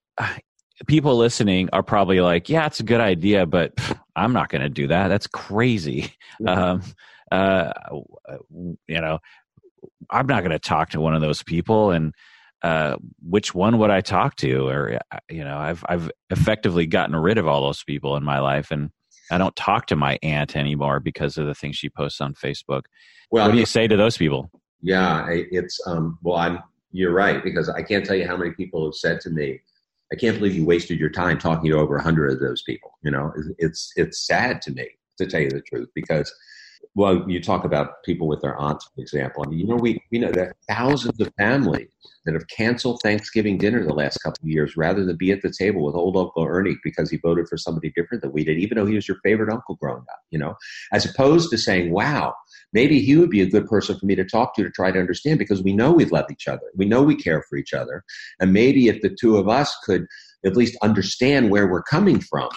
people 0.87 1.15
listening 1.15 1.69
are 1.71 1.83
probably 1.83 2.19
like, 2.19 2.49
"Yeah, 2.49 2.65
it's 2.65 2.81
a 2.81 2.83
good 2.83 2.99
idea, 2.99 3.45
but 3.45 3.79
I'm 4.17 4.33
not 4.33 4.49
going 4.49 4.61
to 4.61 4.69
do 4.69 4.87
that. 4.87 5.07
That's 5.07 5.27
crazy." 5.27 6.11
Um, 6.45 6.81
uh, 7.35 8.37
you 8.87 9.01
know, 9.01 9.19
I'm 10.09 10.27
not 10.27 10.41
going 10.41 10.51
to 10.51 10.59
talk 10.59 10.89
to 10.91 11.01
one 11.01 11.15
of 11.15 11.21
those 11.21 11.43
people, 11.43 11.91
and 11.91 12.13
uh, 12.63 12.97
which 13.21 13.53
one 13.53 13.77
would 13.77 13.91
I 13.91 14.01
talk 14.01 14.35
to? 14.37 14.67
Or 14.67 14.99
uh, 15.11 15.17
you 15.29 15.43
know, 15.43 15.57
I've 15.57 15.83
I've 15.87 16.09
effectively 16.29 16.85
gotten 16.85 17.15
rid 17.15 17.37
of 17.37 17.47
all 17.47 17.61
those 17.61 17.83
people 17.83 18.15
in 18.15 18.23
my 18.23 18.39
life, 18.39 18.71
and 18.71 18.89
I 19.31 19.37
don't 19.37 19.55
talk 19.55 19.87
to 19.87 19.95
my 19.95 20.17
aunt 20.23 20.55
anymore 20.55 20.99
because 20.99 21.37
of 21.37 21.45
the 21.45 21.55
things 21.55 21.75
she 21.75 21.89
posts 21.89 22.21
on 22.21 22.33
Facebook. 22.33 22.83
Well, 23.31 23.45
what 23.45 23.53
do 23.53 23.59
you 23.59 23.65
say 23.65 23.87
to 23.87 23.97
those 23.97 24.17
people? 24.17 24.49
Yeah, 24.81 25.27
it's 25.29 25.79
um, 25.87 26.19
well, 26.21 26.37
I'm 26.37 26.59
you're 26.91 27.13
right 27.13 27.43
because 27.43 27.69
I 27.69 27.81
can't 27.81 28.05
tell 28.05 28.15
you 28.15 28.27
how 28.27 28.37
many 28.37 28.51
people 28.51 28.85
have 28.85 28.95
said 28.95 29.19
to 29.21 29.29
me, 29.29 29.59
"I 30.11 30.15
can't 30.15 30.37
believe 30.37 30.55
you 30.55 30.65
wasted 30.65 30.99
your 30.99 31.09
time 31.09 31.37
talking 31.37 31.71
to 31.71 31.77
over 31.77 31.97
a 31.97 32.03
hundred 32.03 32.31
of 32.31 32.39
those 32.39 32.61
people." 32.63 32.91
You 33.03 33.11
know, 33.11 33.31
it's 33.57 33.91
it's 33.95 34.25
sad 34.25 34.61
to 34.63 34.71
me 34.71 34.87
to 35.17 35.25
tell 35.25 35.41
you 35.41 35.49
the 35.49 35.61
truth 35.61 35.89
because 35.95 36.33
well, 36.95 37.29
you 37.29 37.41
talk 37.41 37.65
about 37.65 38.03
people 38.03 38.25
with 38.25 38.41
their 38.41 38.57
aunts, 38.57 38.89
for 38.95 39.01
example. 39.01 39.43
I 39.45 39.49
mean, 39.49 39.59
you 39.59 39.67
know, 39.67 39.75
we, 39.75 40.01
we 40.11 40.17
know 40.17 40.31
there 40.31 40.47
are 40.47 40.55
thousands 40.73 41.19
of 41.19 41.31
families 41.37 41.89
that 42.25 42.33
have 42.33 42.47
canceled 42.47 43.01
Thanksgiving 43.03 43.57
dinner 43.57 43.83
the 43.83 43.93
last 43.93 44.17
couple 44.19 44.43
of 44.43 44.49
years 44.49 44.77
rather 44.77 45.03
than 45.03 45.17
be 45.17 45.31
at 45.31 45.41
the 45.41 45.51
table 45.51 45.83
with 45.83 45.93
old 45.93 46.15
Uncle 46.15 46.45
Ernie 46.45 46.77
because 46.85 47.11
he 47.11 47.17
voted 47.17 47.49
for 47.49 47.57
somebody 47.57 47.91
different 47.95 48.23
than 48.23 48.31
we 48.31 48.45
did, 48.45 48.57
even 48.57 48.77
though 48.77 48.85
he 48.85 48.95
was 48.95 49.09
your 49.09 49.17
favorite 49.23 49.51
uncle 49.51 49.75
growing 49.75 49.99
up, 49.99 50.19
you 50.31 50.39
know, 50.39 50.55
as 50.93 51.05
opposed 51.05 51.49
to 51.49 51.57
saying, 51.57 51.91
wow, 51.91 52.33
maybe 52.71 53.01
he 53.01 53.17
would 53.17 53.29
be 53.29 53.41
a 53.41 53.49
good 53.49 53.67
person 53.67 53.99
for 53.99 54.05
me 54.05 54.15
to 54.15 54.23
talk 54.23 54.55
to 54.55 54.63
to 54.63 54.71
try 54.71 54.89
to 54.89 54.99
understand 54.99 55.37
because 55.37 55.61
we 55.61 55.73
know 55.73 55.91
we 55.91 56.05
love 56.05 56.25
each 56.31 56.47
other. 56.47 56.63
We 56.75 56.85
know 56.85 57.03
we 57.03 57.17
care 57.17 57.43
for 57.49 57.57
each 57.57 57.73
other. 57.73 58.05
And 58.39 58.53
maybe 58.53 58.87
if 58.87 59.01
the 59.01 59.15
two 59.19 59.35
of 59.35 59.49
us 59.49 59.75
could 59.83 60.07
at 60.45 60.55
least 60.55 60.77
understand 60.81 61.49
where 61.49 61.67
we're 61.67 61.83
coming 61.83 62.21
from 62.21 62.49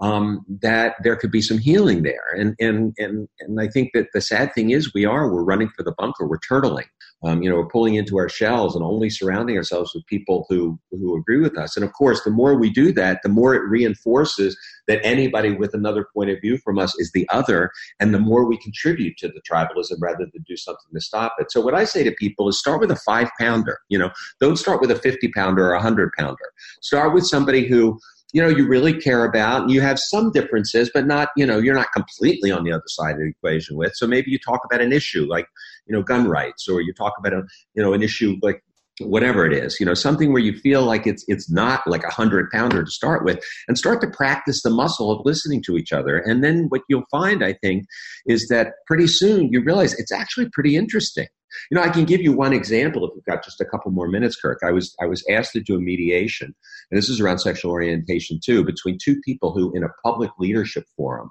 um, 0.00 0.44
that 0.60 0.96
there 1.02 1.16
could 1.16 1.30
be 1.30 1.42
some 1.42 1.58
healing 1.58 2.02
there. 2.02 2.34
And, 2.36 2.54
and, 2.58 2.94
and, 2.98 3.28
and 3.40 3.60
I 3.60 3.68
think 3.68 3.90
that 3.94 4.08
the 4.12 4.20
sad 4.20 4.52
thing 4.54 4.70
is 4.70 4.92
we 4.92 5.04
are, 5.04 5.32
we're 5.32 5.44
running 5.44 5.70
for 5.76 5.82
the 5.82 5.94
bunker, 5.96 6.26
we're 6.26 6.38
turtling. 6.38 6.86
Um, 7.22 7.42
you 7.42 7.48
know, 7.48 7.56
we're 7.56 7.68
pulling 7.68 7.94
into 7.94 8.18
our 8.18 8.28
shells 8.28 8.76
and 8.76 8.84
only 8.84 9.08
surrounding 9.08 9.56
ourselves 9.56 9.92
with 9.94 10.04
people 10.06 10.44
who, 10.50 10.78
who 10.90 11.16
agree 11.16 11.38
with 11.38 11.56
us. 11.56 11.74
And 11.74 11.84
of 11.84 11.92
course, 11.94 12.22
the 12.22 12.30
more 12.30 12.54
we 12.54 12.68
do 12.68 12.92
that, 12.92 13.20
the 13.22 13.30
more 13.30 13.54
it 13.54 13.66
reinforces 13.66 14.58
that 14.88 15.00
anybody 15.02 15.52
with 15.52 15.72
another 15.72 16.06
point 16.12 16.28
of 16.28 16.40
view 16.42 16.58
from 16.58 16.78
us 16.78 16.94
is 16.98 17.12
the 17.12 17.26
other. 17.32 17.70
And 17.98 18.12
the 18.12 18.18
more 18.18 18.44
we 18.44 18.58
contribute 18.58 19.16
to 19.18 19.28
the 19.28 19.40
tribalism 19.50 19.96
rather 20.00 20.26
than 20.34 20.44
do 20.46 20.56
something 20.56 20.92
to 20.92 21.00
stop 21.00 21.34
it. 21.38 21.50
So 21.50 21.62
what 21.62 21.74
I 21.74 21.84
say 21.84 22.04
to 22.04 22.12
people 22.12 22.48
is 22.48 22.58
start 22.58 22.80
with 22.80 22.90
a 22.90 22.96
five 22.96 23.30
pounder, 23.40 23.78
you 23.88 23.98
know, 23.98 24.10
don't 24.38 24.58
start 24.58 24.82
with 24.82 24.90
a 24.90 24.96
50 24.96 25.28
pounder 25.28 25.70
or 25.70 25.72
a 25.72 25.80
hundred 25.80 26.10
pounder. 26.18 26.52
Start 26.82 27.14
with 27.14 27.26
somebody 27.26 27.66
who 27.66 27.98
you 28.34 28.42
know 28.42 28.48
you 28.48 28.66
really 28.66 28.92
care 28.92 29.24
about 29.24 29.62
and 29.62 29.70
you 29.70 29.80
have 29.80 29.96
some 29.98 30.32
differences 30.32 30.90
but 30.92 31.06
not 31.06 31.28
you 31.36 31.46
know 31.46 31.58
you're 31.58 31.74
not 31.74 31.92
completely 31.92 32.50
on 32.50 32.64
the 32.64 32.72
other 32.72 32.82
side 32.88 33.12
of 33.12 33.18
the 33.18 33.28
equation 33.28 33.76
with. 33.76 33.94
So 33.94 34.06
maybe 34.08 34.30
you 34.30 34.40
talk 34.40 34.60
about 34.64 34.80
an 34.80 34.92
issue 34.92 35.24
like 35.30 35.46
you 35.86 35.94
know 35.94 36.02
gun 36.02 36.28
rights 36.28 36.68
or 36.68 36.80
you 36.80 36.92
talk 36.92 37.14
about 37.16 37.32
a 37.32 37.42
you 37.74 37.82
know 37.82 37.92
an 37.92 38.02
issue 38.02 38.36
like 38.42 38.63
whatever 39.00 39.44
it 39.44 39.52
is 39.52 39.78
you 39.80 39.86
know 39.86 39.94
something 39.94 40.32
where 40.32 40.42
you 40.42 40.56
feel 40.60 40.82
like 40.84 41.04
it's 41.06 41.24
it's 41.26 41.50
not 41.50 41.82
like 41.86 42.04
a 42.04 42.10
hundred 42.10 42.48
pounder 42.50 42.84
to 42.84 42.90
start 42.90 43.24
with 43.24 43.42
and 43.66 43.76
start 43.76 44.00
to 44.00 44.08
practice 44.08 44.62
the 44.62 44.70
muscle 44.70 45.10
of 45.10 45.20
listening 45.24 45.60
to 45.60 45.76
each 45.76 45.92
other 45.92 46.18
and 46.18 46.44
then 46.44 46.66
what 46.68 46.82
you'll 46.88 47.04
find 47.10 47.44
i 47.44 47.52
think 47.54 47.84
is 48.26 48.46
that 48.48 48.74
pretty 48.86 49.08
soon 49.08 49.52
you 49.52 49.60
realize 49.60 49.94
it's 49.94 50.12
actually 50.12 50.48
pretty 50.52 50.76
interesting 50.76 51.26
you 51.70 51.76
know, 51.76 51.82
I 51.82 51.88
can 51.88 52.04
give 52.04 52.20
you 52.20 52.32
one 52.32 52.52
example 52.52 53.06
if 53.06 53.12
we've 53.14 53.24
got 53.24 53.44
just 53.44 53.60
a 53.60 53.64
couple 53.64 53.90
more 53.92 54.08
minutes, 54.08 54.34
Kirk. 54.34 54.58
I 54.64 54.72
was 54.72 54.94
I 55.00 55.06
was 55.06 55.24
asked 55.30 55.52
to 55.52 55.60
do 55.60 55.76
a 55.76 55.80
mediation, 55.80 56.54
and 56.90 56.98
this 56.98 57.08
is 57.08 57.20
around 57.20 57.38
sexual 57.38 57.70
orientation 57.70 58.40
too, 58.44 58.64
between 58.64 58.98
two 59.02 59.20
people 59.24 59.52
who, 59.52 59.72
in 59.72 59.84
a 59.84 59.88
public 60.02 60.30
leadership 60.38 60.84
forum 60.96 61.30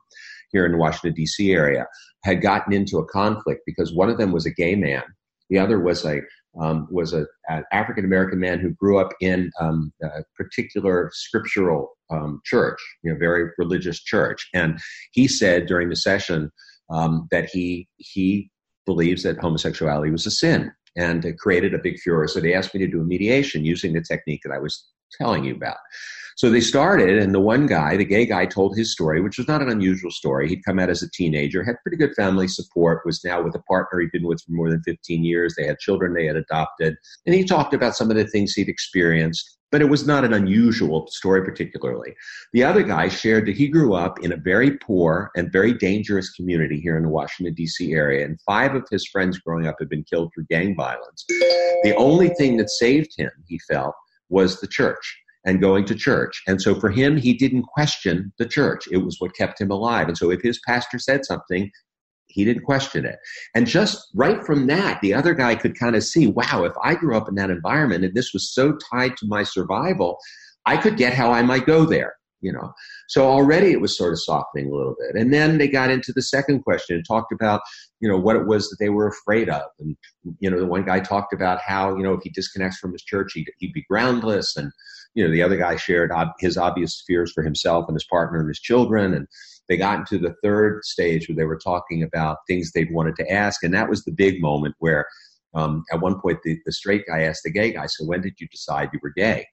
here 0.51 0.65
in 0.65 0.71
the 0.71 0.77
Washington 0.77 1.13
D.C. 1.13 1.51
area, 1.51 1.87
had 2.23 2.41
gotten 2.41 2.73
into 2.73 2.99
a 2.99 3.05
conflict 3.05 3.61
because 3.65 3.93
one 3.93 4.09
of 4.09 4.17
them 4.17 4.31
was 4.31 4.45
a 4.45 4.53
gay 4.53 4.75
man, 4.75 5.03
the 5.49 5.59
other 5.59 5.79
was 5.79 6.05
a 6.05 6.21
um, 6.59 6.87
was 6.91 7.13
a, 7.13 7.25
an 7.49 7.63
African 7.71 8.05
American 8.05 8.39
man 8.39 8.59
who 8.59 8.71
grew 8.71 8.99
up 8.99 9.09
in 9.21 9.51
um, 9.59 9.91
a 10.03 10.23
particular 10.37 11.09
scriptural 11.13 11.89
um, 12.11 12.41
church, 12.45 12.79
you 13.03 13.11
know, 13.11 13.17
very 13.17 13.49
religious 13.57 14.01
church, 14.01 14.47
and 14.53 14.79
he 15.11 15.27
said 15.27 15.65
during 15.65 15.89
the 15.89 15.95
session 15.95 16.51
um, 16.89 17.27
that 17.31 17.49
he 17.49 17.87
he 17.97 18.49
believes 18.85 19.23
that 19.23 19.39
homosexuality 19.39 20.11
was 20.11 20.25
a 20.25 20.31
sin 20.31 20.71
and 20.95 21.25
it 21.25 21.37
created 21.37 21.73
a 21.73 21.79
big 21.79 21.99
furor. 21.99 22.27
So 22.27 22.39
they 22.39 22.53
asked 22.53 22.73
me 22.73 22.79
to 22.81 22.91
do 22.91 23.01
a 23.01 23.05
mediation 23.05 23.65
using 23.65 23.93
the 23.93 24.01
technique 24.01 24.41
that 24.43 24.53
I 24.53 24.59
was 24.59 24.85
telling 25.17 25.43
you 25.43 25.55
about. 25.55 25.77
So 26.35 26.49
they 26.49 26.61
started, 26.61 27.17
and 27.19 27.33
the 27.33 27.39
one 27.39 27.67
guy, 27.67 27.97
the 27.97 28.05
gay 28.05 28.25
guy, 28.25 28.45
told 28.45 28.75
his 28.75 28.91
story, 28.91 29.21
which 29.21 29.37
was 29.37 29.47
not 29.47 29.61
an 29.61 29.69
unusual 29.69 30.11
story. 30.11 30.49
He'd 30.49 30.65
come 30.65 30.79
out 30.79 30.89
as 30.89 31.03
a 31.03 31.09
teenager, 31.11 31.63
had 31.63 31.75
pretty 31.83 31.97
good 31.97 32.15
family 32.15 32.47
support, 32.47 33.05
was 33.05 33.23
now 33.23 33.41
with 33.41 33.55
a 33.55 33.61
partner 33.63 33.99
he'd 33.99 34.11
been 34.11 34.27
with 34.27 34.41
for 34.41 34.51
more 34.51 34.69
than 34.69 34.81
15 34.83 35.23
years. 35.23 35.55
They 35.55 35.65
had 35.65 35.79
children 35.79 36.13
they 36.13 36.25
had 36.25 36.35
adopted. 36.35 36.95
And 37.25 37.35
he 37.35 37.43
talked 37.43 37.73
about 37.73 37.95
some 37.95 38.09
of 38.09 38.17
the 38.17 38.25
things 38.25 38.53
he'd 38.53 38.69
experienced 38.69 39.57
but 39.73 39.81
it 39.81 39.89
was 39.89 40.05
not 40.05 40.23
an 40.23 40.33
unusual 40.33 41.07
story 41.07 41.43
particularly. 41.43 42.13
The 42.53 42.63
other 42.63 42.83
guy 42.83 43.07
shared 43.07 43.47
that 43.47 43.57
he 43.57 43.67
grew 43.67 43.95
up 43.95 44.19
in 44.23 44.31
a 44.31 44.37
very 44.37 44.77
poor 44.77 45.31
and 45.35 45.51
very 45.51 45.73
dangerous 45.73 46.29
community 46.29 46.79
here 46.79 46.95
in 46.95 47.01
the 47.01 47.09
Washington, 47.09 47.55
D.C. 47.55 47.91
area, 47.91 48.23
and 48.23 48.39
five 48.41 48.75
of 48.75 48.85
his 48.91 49.07
friends 49.07 49.39
growing 49.39 49.65
up 49.65 49.77
had 49.79 49.89
been 49.89 50.03
killed 50.03 50.31
through 50.31 50.45
gang 50.47 50.75
violence. 50.75 51.25
The 51.27 51.95
only 51.97 52.29
thing 52.29 52.57
that 52.57 52.69
saved 52.69 53.13
him, 53.17 53.31
he 53.47 53.57
felt, 53.67 53.95
was 54.29 54.61
the 54.61 54.67
church 54.67 55.22
and 55.45 55.61
going 55.61 55.85
to 55.85 55.95
church. 55.95 56.41
And 56.47 56.61
so 56.61 56.75
for 56.79 56.89
him, 56.89 57.17
he 57.17 57.33
didn't 57.33 57.63
question 57.63 58.31
the 58.37 58.47
church. 58.47 58.87
It 58.91 58.97
was 58.97 59.17
what 59.19 59.35
kept 59.35 59.59
him 59.59 59.71
alive. 59.71 60.07
And 60.07 60.17
so 60.17 60.31
if 60.31 60.41
his 60.41 60.59
pastor 60.65 60.99
said 60.99 61.25
something, 61.25 61.69
he 62.27 62.45
didn't 62.45 62.63
question 62.63 63.05
it. 63.05 63.17
And 63.53 63.67
just 63.67 64.07
right 64.15 64.43
from 64.43 64.67
that, 64.67 65.01
the 65.01 65.13
other 65.13 65.33
guy 65.33 65.55
could 65.55 65.77
kind 65.77 65.95
of 65.95 66.03
see, 66.03 66.27
wow, 66.27 66.63
if 66.63 66.73
I 66.83 66.95
grew 66.95 67.15
up 67.15 67.29
in 67.29 67.35
that 67.35 67.49
environment 67.49 68.05
and 68.05 68.15
this 68.15 68.31
was 68.33 68.53
so 68.53 68.77
tied 68.91 69.17
to 69.17 69.27
my 69.27 69.43
survival, 69.43 70.17
I 70.65 70.77
could 70.77 70.97
get 70.97 71.13
how 71.13 71.31
I 71.31 71.43
might 71.43 71.65
go 71.65 71.85
there, 71.85 72.15
you 72.41 72.51
know. 72.51 72.73
So 73.09 73.27
already 73.27 73.71
it 73.71 73.81
was 73.81 73.95
sort 73.97 74.13
of 74.13 74.21
softening 74.21 74.71
a 74.71 74.75
little 74.75 74.95
bit. 74.97 75.21
And 75.21 75.33
then 75.33 75.57
they 75.57 75.67
got 75.67 75.91
into 75.91 76.13
the 76.13 76.21
second 76.21 76.63
question 76.63 76.95
and 76.95 77.05
talked 77.05 77.33
about, 77.33 77.61
you 77.99 78.09
know, 78.09 78.17
what 78.17 78.37
it 78.37 78.47
was 78.47 78.69
that 78.69 78.77
they 78.79 78.89
were 78.89 79.07
afraid 79.07 79.49
of. 79.49 79.63
And, 79.79 79.95
you 80.39 80.49
know, 80.49 80.59
the 80.59 80.65
one 80.65 80.85
guy 80.85 81.01
talked 81.01 81.33
about 81.33 81.59
how, 81.59 81.95
you 81.95 82.01
know, 82.01 82.13
if 82.13 82.21
he 82.23 82.29
disconnects 82.29 82.77
from 82.79 82.93
his 82.93 83.03
church, 83.03 83.33
he'd, 83.33 83.51
he'd 83.59 83.73
be 83.73 83.85
groundless. 83.87 84.55
And, 84.55 84.71
you 85.13 85.23
know, 85.23 85.31
the 85.31 85.43
other 85.43 85.57
guy 85.57 85.75
shared 85.75 86.11
ob- 86.11 86.33
his 86.39 86.57
obvious 86.57 87.03
fears 87.05 87.31
for 87.31 87.43
himself 87.43 87.85
and 87.87 87.95
his 87.95 88.05
partner 88.05 88.39
and 88.39 88.47
his 88.47 88.59
children. 88.59 89.13
And, 89.13 89.27
they 89.69 89.77
got 89.77 89.99
into 89.99 90.17
the 90.17 90.35
third 90.43 90.83
stage 90.83 91.27
where 91.27 91.35
they 91.35 91.45
were 91.45 91.57
talking 91.57 92.03
about 92.03 92.37
things 92.47 92.71
they 92.71 92.87
wanted 92.91 93.15
to 93.17 93.31
ask. 93.31 93.63
And 93.63 93.73
that 93.73 93.89
was 93.89 94.03
the 94.03 94.11
big 94.11 94.41
moment 94.41 94.75
where 94.79 95.07
um, 95.55 95.83
at 95.91 96.01
one 96.01 96.19
point 96.19 96.39
the, 96.43 96.59
the 96.65 96.71
straight 96.71 97.05
guy 97.07 97.21
asked 97.23 97.43
the 97.43 97.51
gay 97.51 97.71
guy, 97.73 97.85
So 97.85 98.05
when 98.05 98.21
did 98.21 98.33
you 98.39 98.47
decide 98.49 98.89
you 98.91 98.99
were 99.01 99.13
gay? 99.15 99.45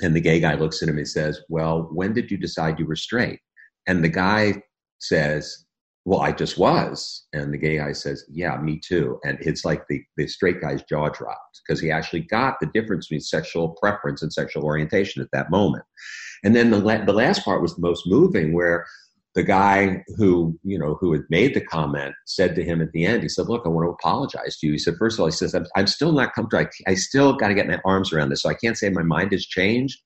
And 0.00 0.14
the 0.14 0.20
gay 0.20 0.40
guy 0.40 0.54
looks 0.54 0.82
at 0.82 0.88
him 0.88 0.98
and 0.98 1.08
says, 1.08 1.40
Well, 1.48 1.88
when 1.92 2.12
did 2.12 2.30
you 2.30 2.38
decide 2.38 2.78
you 2.78 2.86
were 2.86 2.96
straight? 2.96 3.40
And 3.86 4.02
the 4.02 4.08
guy 4.08 4.62
says, 5.00 5.66
Well, 6.08 6.20
I 6.20 6.32
just 6.32 6.56
was. 6.56 7.26
And 7.34 7.52
the 7.52 7.58
gay 7.58 7.76
guy 7.76 7.92
says, 7.92 8.24
Yeah, 8.30 8.56
me 8.56 8.80
too. 8.82 9.20
And 9.24 9.36
it's 9.42 9.66
like 9.66 9.86
the, 9.88 10.02
the 10.16 10.26
straight 10.26 10.58
guy's 10.58 10.82
jaw 10.84 11.10
dropped 11.10 11.60
because 11.66 11.82
he 11.82 11.90
actually 11.90 12.20
got 12.20 12.54
the 12.60 12.70
difference 12.72 13.08
between 13.08 13.20
sexual 13.20 13.76
preference 13.78 14.22
and 14.22 14.32
sexual 14.32 14.64
orientation 14.64 15.20
at 15.20 15.28
that 15.34 15.50
moment. 15.50 15.84
And 16.42 16.56
then 16.56 16.70
the, 16.70 16.78
la- 16.78 17.04
the 17.04 17.12
last 17.12 17.44
part 17.44 17.60
was 17.60 17.74
the 17.74 17.82
most 17.82 18.04
moving, 18.06 18.54
where 18.54 18.86
the 19.34 19.42
guy 19.42 20.02
who 20.16 20.58
you 20.64 20.78
know 20.78 20.96
who 20.98 21.12
had 21.12 21.24
made 21.28 21.52
the 21.52 21.60
comment 21.60 22.14
said 22.24 22.54
to 22.54 22.64
him 22.64 22.80
at 22.80 22.90
the 22.92 23.04
end 23.04 23.22
he 23.22 23.28
said 23.28 23.46
look 23.46 23.62
i 23.66 23.68
want 23.68 23.84
to 23.86 23.90
apologize 23.90 24.56
to 24.56 24.66
you 24.66 24.72
he 24.72 24.78
said 24.78 24.96
first 24.98 25.16
of 25.16 25.20
all 25.20 25.26
he 25.26 25.32
says 25.32 25.54
i'm, 25.54 25.66
I'm 25.76 25.86
still 25.86 26.12
not 26.12 26.34
comfortable 26.34 26.66
I, 26.86 26.92
I 26.92 26.94
still 26.94 27.34
got 27.34 27.48
to 27.48 27.54
get 27.54 27.68
my 27.68 27.78
arms 27.84 28.12
around 28.12 28.30
this 28.30 28.42
so 28.42 28.48
i 28.48 28.54
can't 28.54 28.76
say 28.76 28.88
my 28.88 29.02
mind 29.02 29.30
has 29.32 29.44
changed 29.46 30.00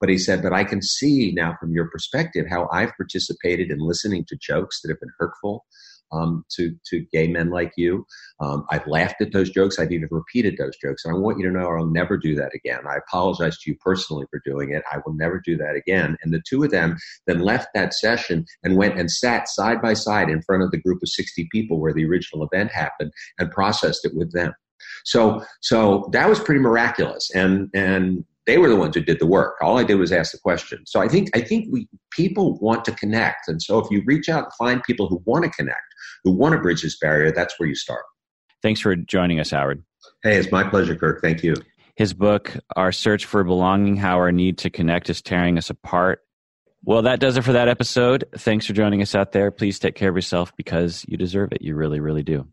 but 0.00 0.08
he 0.08 0.18
said 0.18 0.42
but 0.42 0.52
i 0.52 0.64
can 0.64 0.82
see 0.82 1.32
now 1.34 1.54
from 1.60 1.72
your 1.72 1.88
perspective 1.90 2.46
how 2.48 2.68
i've 2.72 2.96
participated 2.96 3.70
in 3.70 3.78
listening 3.78 4.24
to 4.26 4.36
jokes 4.40 4.80
that 4.82 4.90
have 4.90 5.00
been 5.00 5.12
hurtful 5.18 5.64
um, 6.12 6.44
to 6.52 6.74
to 6.86 7.04
gay 7.12 7.26
men 7.26 7.50
like 7.50 7.72
you. 7.76 8.06
Um, 8.40 8.64
I've 8.70 8.86
laughed 8.86 9.20
at 9.20 9.32
those 9.32 9.50
jokes. 9.50 9.78
I've 9.78 9.92
even 9.92 10.08
repeated 10.10 10.56
those 10.56 10.76
jokes, 10.76 11.04
and 11.04 11.14
I 11.14 11.18
want 11.18 11.38
you 11.38 11.46
to 11.46 11.52
know 11.52 11.68
I'll 11.68 11.86
never 11.86 12.16
do 12.16 12.34
that 12.36 12.52
again. 12.54 12.80
I 12.88 12.96
apologize 12.96 13.58
to 13.58 13.70
you 13.70 13.76
personally 13.82 14.26
for 14.30 14.40
doing 14.44 14.72
it. 14.72 14.82
I 14.92 14.98
will 15.04 15.14
never 15.14 15.40
do 15.44 15.56
that 15.58 15.74
again. 15.76 16.16
And 16.22 16.32
the 16.32 16.42
two 16.48 16.62
of 16.62 16.70
them 16.70 16.96
then 17.26 17.40
left 17.40 17.68
that 17.74 17.94
session 17.94 18.44
and 18.62 18.76
went 18.76 18.98
and 18.98 19.10
sat 19.10 19.48
side 19.48 19.82
by 19.82 19.94
side 19.94 20.28
in 20.28 20.42
front 20.42 20.62
of 20.62 20.70
the 20.70 20.80
group 20.80 21.02
of 21.02 21.08
sixty 21.08 21.48
people 21.50 21.80
where 21.80 21.94
the 21.94 22.06
original 22.06 22.46
event 22.50 22.70
happened 22.72 23.12
and 23.38 23.50
processed 23.50 24.04
it 24.04 24.14
with 24.14 24.32
them. 24.32 24.52
So 25.04 25.42
so 25.60 26.08
that 26.12 26.28
was 26.28 26.40
pretty 26.40 26.60
miraculous, 26.60 27.30
and 27.34 27.68
and 27.74 28.24
they 28.46 28.58
were 28.58 28.68
the 28.68 28.76
ones 28.76 28.94
who 28.94 29.02
did 29.02 29.18
the 29.18 29.26
work. 29.26 29.56
All 29.60 29.78
I 29.78 29.84
did 29.84 29.96
was 29.96 30.12
ask 30.12 30.32
the 30.32 30.38
question. 30.38 30.84
So 30.86 31.00
I 31.00 31.08
think 31.08 31.30
I 31.36 31.40
think 31.40 31.68
we 31.70 31.88
people 32.10 32.58
want 32.58 32.84
to 32.86 32.92
connect, 32.92 33.48
and 33.48 33.60
so 33.60 33.78
if 33.78 33.90
you 33.90 34.02
reach 34.06 34.28
out 34.28 34.44
and 34.44 34.52
find 34.54 34.82
people 34.82 35.08
who 35.08 35.22
want 35.24 35.44
to 35.44 35.50
connect, 35.50 35.82
who 36.24 36.32
want 36.32 36.54
to 36.54 36.60
bridge 36.60 36.82
this 36.82 36.98
barrier, 36.98 37.32
that's 37.32 37.58
where 37.58 37.68
you 37.68 37.74
start. 37.74 38.04
Thanks 38.62 38.80
for 38.80 38.96
joining 38.96 39.40
us, 39.40 39.50
Howard. 39.50 39.82
Hey, 40.22 40.36
it's 40.36 40.50
my 40.50 40.64
pleasure, 40.64 40.96
Kirk. 40.96 41.20
Thank 41.20 41.42
you. 41.42 41.54
His 41.96 42.12
book, 42.12 42.56
Our 42.74 42.92
Search 42.92 43.24
for 43.24 43.42
Belonging 43.42 43.96
How 43.96 44.18
Our 44.18 44.32
Need 44.32 44.58
to 44.58 44.70
Connect 44.70 45.08
is 45.08 45.22
Tearing 45.22 45.56
Us 45.56 45.70
Apart. 45.70 46.20
Well, 46.84 47.02
that 47.02 47.20
does 47.20 47.36
it 47.36 47.42
for 47.42 47.54
that 47.54 47.68
episode. 47.68 48.24
Thanks 48.36 48.66
for 48.66 48.72
joining 48.72 49.02
us 49.02 49.14
out 49.14 49.32
there. 49.32 49.50
Please 49.50 49.78
take 49.78 49.94
care 49.94 50.10
of 50.10 50.14
yourself 50.14 50.54
because 50.56 51.04
you 51.08 51.16
deserve 51.16 51.52
it. 51.52 51.62
You 51.62 51.74
really, 51.74 52.00
really 52.00 52.22
do. 52.22 52.46